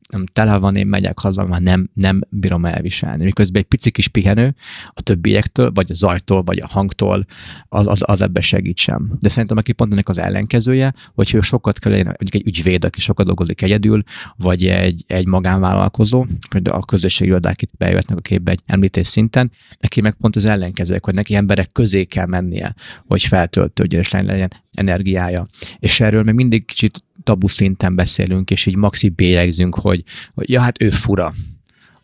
[0.08, 3.24] nem tele van, én megyek haza, már nem, nem bírom elviselni.
[3.24, 4.54] Miközben egy pici kis pihenő
[4.88, 7.26] a többiektől, vagy a zajtól, vagy a hangtól,
[7.68, 9.16] az, az, az ebbe segít sem.
[9.20, 13.00] De szerintem aki pont ennek az ellenkezője, hogy ő sokat kell, mondjuk egy ügyvéd, aki
[13.00, 14.02] sokat dolgozik egyedül,
[14.36, 16.26] vagy egy, egy magánvállalkozó,
[16.64, 19.50] a közösségi irodák itt bejöhetnek a képbe egy említés szinten,
[19.80, 22.74] neki meg pont az ellenkezője, hogy neki emberek közé kell mennie,
[23.06, 25.46] hogy feltöltődjön és legyen energiája.
[25.78, 30.04] És erről még mindig kicsit tabu szinten beszélünk, és így maxi bélegzünk, hogy,
[30.34, 31.34] hogy ja, hát ő fura,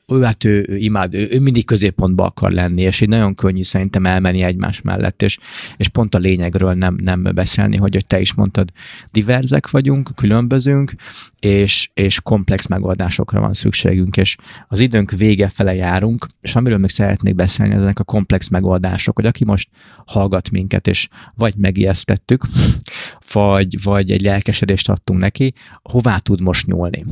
[0.07, 3.63] ő hát ő, ő imád, ő, ő mindig középpontba akar lenni, és így nagyon könnyű
[3.63, 5.39] szerintem elmenni egymás mellett, és,
[5.77, 8.71] és pont a lényegről nem, nem beszélni, hogy, hogy te is mondtad,
[9.13, 10.95] diverzek vagyunk, különbözünk,
[11.41, 14.37] és, és komplex megoldásokra van szükségünk, és
[14.69, 19.27] az időnk vége fele járunk, és amiről még szeretnék beszélni, ezek a komplex megoldások, hogy
[19.27, 19.69] aki most
[20.07, 22.47] hallgat minket, és vagy megijesztettük,
[23.33, 25.53] vagy, vagy egy lelkesedést adtunk neki,
[25.83, 27.05] hová tud most nyúlni?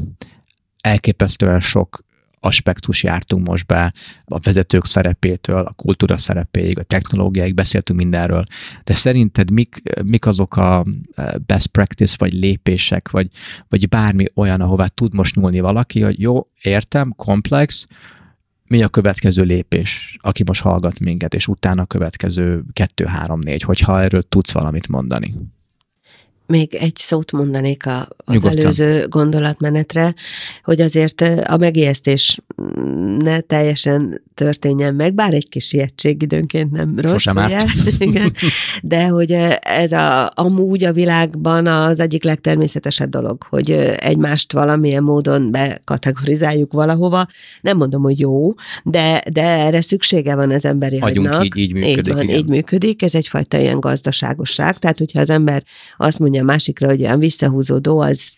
[0.82, 2.04] elképesztően sok
[2.44, 3.92] aspektus jártunk most be,
[4.24, 8.44] a vezetők szerepétől, a kultúra szerepéig, a technológiáig, beszéltünk mindenről,
[8.84, 10.84] de szerinted mik, mik azok a
[11.14, 13.28] e, best practice, vagy lépések, vagy,
[13.68, 17.86] vagy bármi olyan, ahová tud most nyúlni valaki, hogy jó, értem, komplex,
[18.66, 23.62] mi a következő lépés, aki most hallgat minket, és utána a következő kettő, három, négy,
[23.62, 25.34] hogyha erről tudsz valamit mondani
[26.52, 28.58] még egy szót mondanék a, az Nyugodtan.
[28.58, 30.14] előző gondolatmenetre,
[30.64, 32.40] hogy azért a megijesztés
[33.18, 37.12] ne teljesen történjen meg, bár egy kis ijegység időnként nem rossz.
[37.12, 37.64] Sosem árt.
[37.98, 38.32] Igen,
[38.82, 45.50] de hogy ez a, amúgy a világban az egyik legtermészetesebb dolog, hogy egymást valamilyen módon
[45.50, 47.26] bekategorizáljuk valahova.
[47.60, 51.44] Nem mondom, hogy jó, de, de erre szüksége van az emberi Agyunk agynak.
[51.44, 51.96] így, így működik.
[51.96, 52.36] Így van, igen.
[52.36, 53.02] így működik.
[53.02, 54.78] Ez egyfajta ilyen gazdaságosság.
[54.78, 55.62] Tehát, hogyha az ember
[55.96, 58.36] azt mondja a másikra, hogy olyan visszahúzódó, az,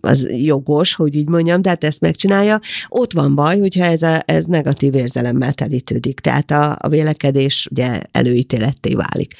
[0.00, 2.60] az jogos, hogy így mondjam, tehát ezt megcsinálja.
[2.88, 6.20] Ott van baj, hogyha ez, a, ez negatív érzelemmel telítődik.
[6.20, 9.34] Tehát a, a vélekedés ugye előítéletté válik.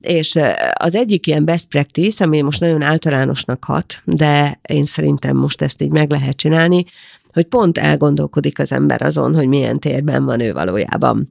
[0.00, 0.38] És
[0.72, 5.82] az egyik ilyen best practice, ami most nagyon általánosnak hat, de én szerintem most ezt
[5.82, 6.84] így meg lehet csinálni,
[7.32, 11.28] hogy pont elgondolkodik az ember azon, hogy milyen térben van ő valójában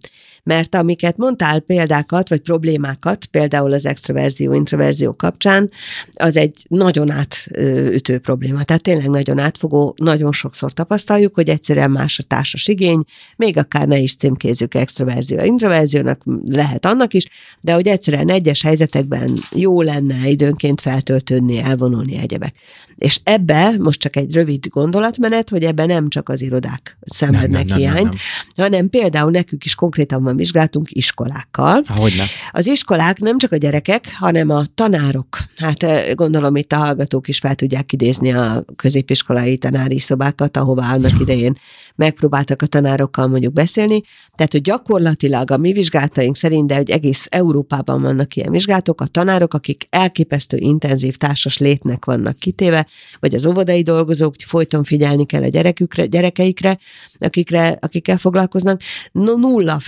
[0.49, 5.69] mert amiket mondtál példákat, vagy problémákat, például az extraverzió, introverzió kapcsán,
[6.13, 8.63] az egy nagyon átütő probléma.
[8.63, 13.03] Tehát tényleg nagyon átfogó, nagyon sokszor tapasztaljuk, hogy egyszerűen más a társas igény,
[13.35, 17.27] még akár ne is címkézzük extraverzió, introverziónak, lehet annak is,
[17.61, 22.55] de hogy egyszerűen egyes helyzetekben jó lenne időnként feltöltődni, elvonulni egyebek.
[22.95, 27.67] És ebbe, most csak egy rövid gondolatmenet, hogy ebbe nem csak az irodák szenvednek nem,
[27.67, 28.19] nem, hiányt, nem, nem,
[28.55, 28.65] nem.
[28.65, 31.83] hanem például nekünk is konkrétan van vizsgáltunk iskolákkal.
[31.87, 32.23] Hogyne.
[32.51, 35.37] Az iskolák nem csak a gyerekek, hanem a tanárok.
[35.57, 40.93] Hát eh, gondolom itt a hallgatók is fel tudják idézni a középiskolai tanári szobákat, ahová
[40.93, 41.57] annak idején
[41.95, 44.01] megpróbáltak a tanárokkal mondjuk beszélni.
[44.35, 49.07] Tehát, hogy gyakorlatilag a mi vizsgálataink szerint, de hogy egész Európában vannak ilyen vizsgálatok, a
[49.07, 52.87] tanárok, akik elképesztő intenzív társas létnek vannak kitéve,
[53.19, 56.79] vagy az óvodai dolgozók, folyton figyelni kell a gyerekükre, gyerekeikre,
[57.19, 58.81] akikre, akikkel foglalkoznak,
[59.11, 59.79] no, nulla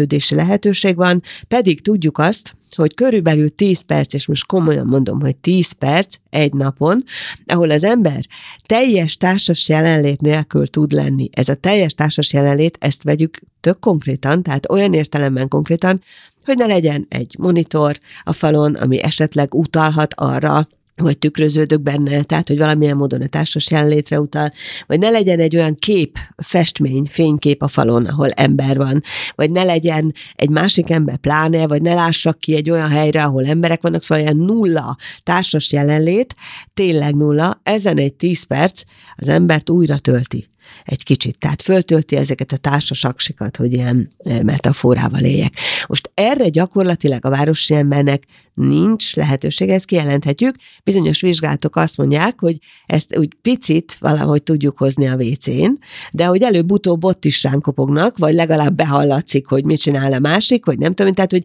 [0.00, 5.36] feltöltődési lehetőség van, pedig tudjuk azt, hogy körülbelül 10 perc, és most komolyan mondom, hogy
[5.36, 7.04] 10 perc egy napon,
[7.46, 8.20] ahol az ember
[8.66, 11.28] teljes társas jelenlét nélkül tud lenni.
[11.32, 16.02] Ez a teljes társas jelenlét, ezt vegyük tök konkrétan, tehát olyan értelemben konkrétan,
[16.44, 20.68] hogy ne legyen egy monitor a falon, ami esetleg utalhat arra,
[21.00, 24.52] vagy tükröződök benne, tehát, hogy valamilyen módon a társas jelenlétre utal,
[24.86, 29.00] vagy ne legyen egy olyan kép, festmény, fénykép a falon, ahol ember van,
[29.34, 33.46] vagy ne legyen egy másik ember pláne, vagy ne lássak ki egy olyan helyre, ahol
[33.46, 36.34] emberek vannak, szóval ilyen nulla társas jelenlét,
[36.74, 38.82] tényleg nulla, ezen egy tíz perc
[39.16, 40.49] az embert újra tölti
[40.84, 41.38] egy kicsit.
[41.38, 45.52] Tehát föltölti ezeket a társasaksikat, hogy ilyen eh, metaforával éljek.
[45.86, 48.22] Most erre gyakorlatilag a városi embernek
[48.60, 50.54] nincs lehetőség, ezt kijelenthetjük.
[50.84, 55.78] Bizonyos vizsgálatok azt mondják, hogy ezt úgy picit valahogy tudjuk hozni a WC-n,
[56.12, 60.64] de hogy előbb-utóbb ott is ránk kopognak, vagy legalább behallatszik, hogy mit csinál a másik,
[60.64, 61.42] vagy nem tudom, tehát hogy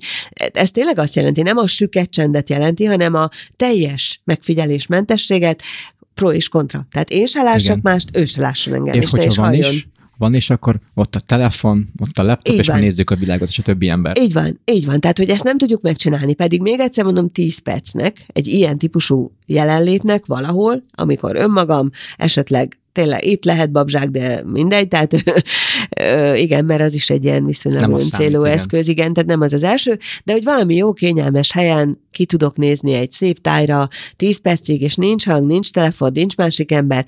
[0.53, 5.61] ez tényleg azt jelenti, nem a süket csendet jelenti, hanem a teljes megfigyelésmentességet,
[6.15, 6.87] pro és kontra.
[6.91, 7.93] Tehát én se lássak Igen.
[7.93, 8.93] mást, ő se lásson engem.
[8.93, 9.87] És, és hogyha van is,
[10.17, 13.47] van, és akkor ott a telefon, ott a laptop, így és már nézzük a világot,
[13.47, 14.21] és a többi ember.
[14.21, 14.99] Így van, így van.
[14.99, 19.31] Tehát, hogy ezt nem tudjuk megcsinálni, pedig még egyszer mondom, 10 percnek, egy ilyen típusú
[19.45, 25.13] jelenlétnek valahol, amikor önmagam esetleg tényleg itt lehet babzsák, de mindegy, tehát
[26.45, 29.99] igen, mert az is egy ilyen viszonylag célú eszköz, igen, tehát nem az az első,
[30.23, 34.95] de hogy valami jó, kényelmes helyen ki tudok nézni egy szép tájra 10 percig, és
[34.95, 37.05] nincs hang, nincs telefon, nincs másik ember,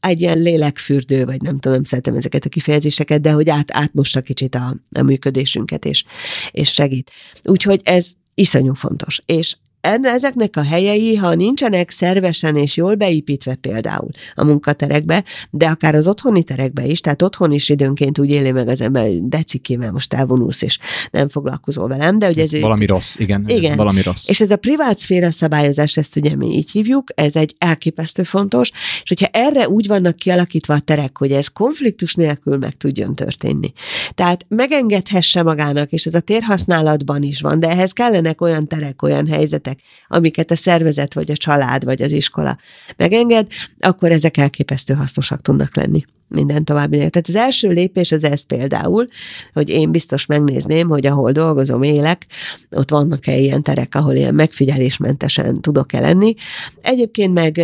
[0.00, 4.54] egy ilyen lélekfürdő, vagy nem tudom, szeretem ezeket a kifejezéseket, de hogy át, átmossa kicsit
[4.54, 6.04] a, a működésünket, és,
[6.50, 7.10] és segít.
[7.44, 9.22] Úgyhogy ez iszonyú fontos.
[9.26, 15.94] És ezeknek a helyei, ha nincsenek szervesen és jól beépítve például a munkaterekbe, de akár
[15.94, 20.14] az otthoni terekbe is, tehát otthon is időnként úgy éli meg az ember, decikével most
[20.14, 20.78] elvonulsz, és
[21.10, 22.54] nem foglalkozol velem, de hogy ez...
[22.54, 23.44] ez valami rossz, igen.
[23.46, 23.76] igen.
[23.76, 24.28] Valami rossz.
[24.28, 28.70] És ez a privát szféra szabályozás, ezt ugye mi így hívjuk, ez egy elképesztő fontos,
[29.02, 33.72] és hogyha erre úgy vannak kialakítva a terek, hogy ez konfliktus nélkül meg tudjon történni.
[34.14, 39.26] Tehát megengedhesse magának, és ez a térhasználatban is van, de ehhez kellenek olyan terek, olyan
[39.26, 42.58] helyzetek, emberek, amiket a szervezet, vagy a család, vagy az iskola
[42.96, 43.46] megenged,
[43.78, 46.96] akkor ezek elképesztő hasznosak tudnak lenni minden további.
[46.96, 49.08] Tehát az első lépés az ez például,
[49.52, 52.26] hogy én biztos megnézném, hogy ahol dolgozom, élek,
[52.70, 56.34] ott vannak-e ilyen terek, ahol ilyen megfigyelésmentesen tudok-e lenni.
[56.80, 57.62] Egyébként meg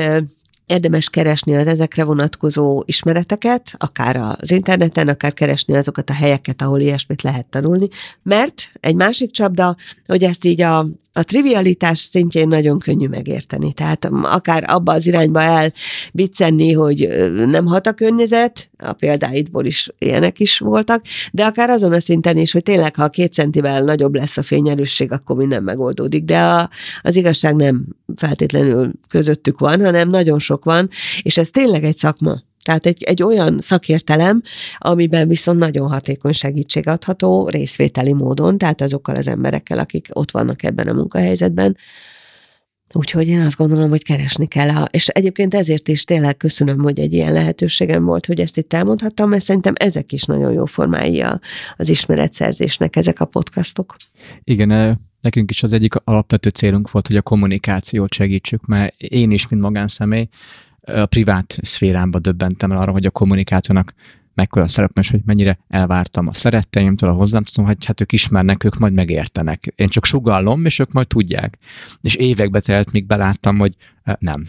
[0.71, 6.81] érdemes keresni az ezekre vonatkozó ismereteket, akár az interneten, akár keresni azokat a helyeket, ahol
[6.81, 7.89] ilyesmit lehet tanulni,
[8.23, 13.73] mert egy másik csapda, hogy ezt így a a trivialitás szintjén nagyon könnyű megérteni.
[13.73, 17.09] Tehát akár abba az irányba elbiccenni, hogy
[17.47, 21.03] nem hat a környezet, a példáidból is ilyenek is voltak,
[21.33, 25.12] de akár azon a szinten is, hogy tényleg, ha két centivel nagyobb lesz a fényerősség,
[25.12, 26.25] akkor minden megoldódik.
[26.25, 26.71] De a,
[27.03, 27.85] az igazság nem
[28.16, 30.89] feltétlenül közöttük van, hanem nagyon sok van,
[31.23, 32.43] és ez tényleg egy szakma.
[32.63, 34.43] Tehát egy, egy olyan szakértelem,
[34.79, 40.63] amiben viszont nagyon hatékony segítség adható részvételi módon, tehát azokkal az emberekkel, akik ott vannak
[40.63, 41.77] ebben a munkahelyzetben.
[42.93, 44.84] Úgyhogy én azt gondolom, hogy keresni kell.
[44.91, 49.28] És egyébként ezért is tényleg köszönöm, hogy egy ilyen lehetőségem volt, hogy ezt itt elmondhattam,
[49.28, 51.24] mert szerintem ezek is nagyon jó formái
[51.76, 53.97] az ismeretszerzésnek, ezek a podcastok.
[54.45, 59.49] Igen, nekünk is az egyik alapvető célunk volt, hogy a kommunikációt segítsük, mert én is,
[59.49, 60.28] mint magánszemély,
[60.80, 63.95] a privát szférámba döbbentem el arra, hogy a kommunikációnak
[64.41, 68.64] mekkora szerep, és hogy mennyire elvártam a szeretteimtől, a hozzám, tudom, hogy hát ők ismernek,
[68.64, 69.72] ők majd megértenek.
[69.76, 71.59] Én csak sugallom, és ők majd tudják.
[72.01, 73.74] És évekbe telt, míg beláttam, hogy
[74.18, 74.45] nem.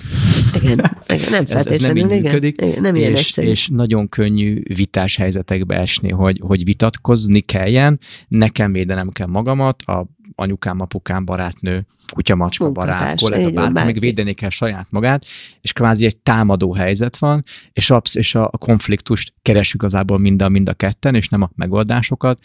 [0.61, 4.09] Igen, igen nem feltétlenül, ez, ez nem így működik, igen, nem ilyen és, és nagyon
[4.09, 10.07] könnyű vitás helyzetekbe esni, hogy, hogy vitatkozni kelljen, nekem védenem kell magamat, a
[10.41, 15.25] anyukám, apukám, barátnő, kutyamacska, barát, kollega, bárki, meg védeni kell saját magát,
[15.61, 20.49] és kvázi egy támadó helyzet van, és a, és a konfliktust keresünk igazából mind a,
[20.49, 22.39] mind a ketten, és nem a megoldásokat,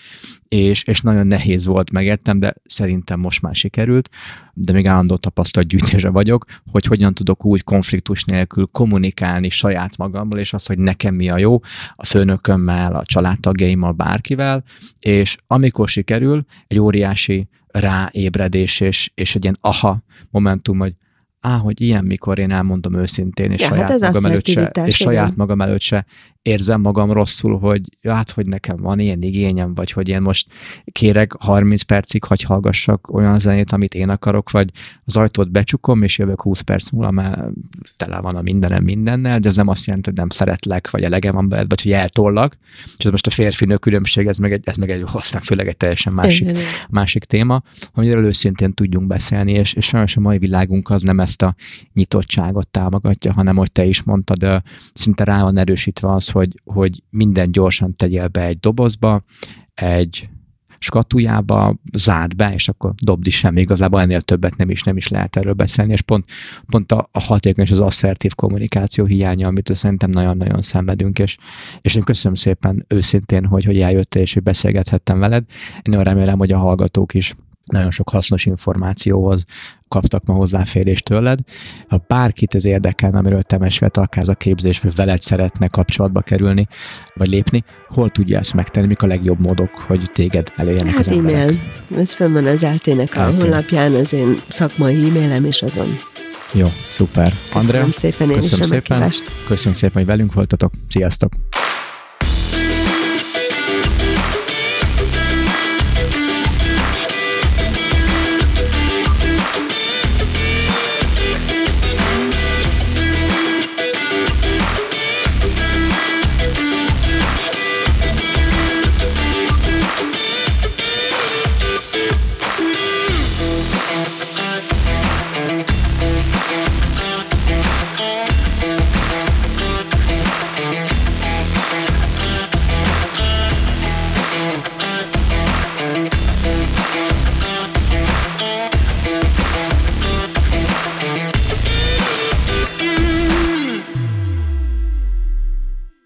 [0.49, 4.11] és, és nagyon nehéz volt, megértem, de szerintem most már sikerült,
[4.55, 10.53] de még állandó tapasztalatgyűjtése vagyok, hogy hogyan tudok úgy konfliktus nélkül kommunikálni saját magammal, és
[10.53, 11.61] az, hogy nekem mi a jó,
[11.97, 14.65] a főnökömmel, a családtagjaimmal, bárkivel,
[14.99, 17.49] és amikor sikerül, egy óriási
[17.81, 20.95] ráébredés és, és egy ilyen aha momentum, hogy
[21.41, 24.97] á, hogy ilyen, mikor én elmondom őszintén, és ja, saját hát magam előtt se, és
[24.97, 26.07] saját magam előtt se
[26.47, 30.47] érzem magam rosszul, hogy hát, hogy nekem van ilyen igényem, vagy hogy én most
[30.85, 34.71] kérek 30 percig, hogy hallgassak olyan zenét, amit én akarok, vagy
[35.05, 37.41] az ajtót becsukom, és jövök 20 perc múlva, mert
[37.97, 41.35] tele van a mindenem mindennel, de ez nem azt jelenti, hogy nem szeretlek, vagy elegem
[41.35, 42.57] van beled, vagy hogy eltollak.
[42.99, 45.77] És ez most a férfi különbség, ez meg egy, ez meg egy aztán főleg egy
[45.77, 50.91] teljesen másik, igen, másik téma, amiről őszintén tudjunk beszélni, és, és sajnos a mai világunk
[50.91, 51.55] az nem ezt a
[51.95, 54.63] nyitottságot támogatja, hanem, hogy te is mondtad,
[54.95, 59.25] szinte rá van erősítve az, hogy, hogy minden gyorsan tegyél be egy dobozba,
[59.75, 60.29] egy
[60.79, 63.61] skatujába, zárd be, és akkor dobd is semmi.
[63.61, 66.25] Igazából ennél többet nem is, nem is lehet erről beszélni, és pont,
[66.67, 71.37] pont a, a hatékony és az asszertív kommunikáció hiánya, amit szerintem nagyon-nagyon szenvedünk, és,
[71.81, 75.45] és én köszönöm szépen őszintén, hogy, hogy eljöttél, és hogy beszélgethettem veled.
[75.75, 77.35] Én nagyon remélem, hogy a hallgatók is
[77.73, 79.45] nagyon sok hasznos információhoz
[79.89, 81.39] kaptak ma hozzáférést tőled.
[81.89, 86.67] Ha bárkit ez érdekel, amiről te mesélt, akár a képzés, vagy veled szeretne kapcsolatba kerülni,
[87.15, 91.09] vagy lépni, hol tudja ezt megtenni, mik a legjobb módok, hogy téged elérjenek hát az
[91.09, 91.41] emberek?
[91.41, 91.59] e-mail.
[91.97, 95.99] Ez fönn van az eltének a honlapján, az én szakmai e-mailem, és azon
[96.53, 97.33] jó, szuper.
[97.33, 99.11] Köszönöm Andrea, szépen én köszönöm is szépen.
[99.47, 100.73] Köszönöm szépen, hogy velünk voltatok.
[100.89, 101.33] Sziasztok!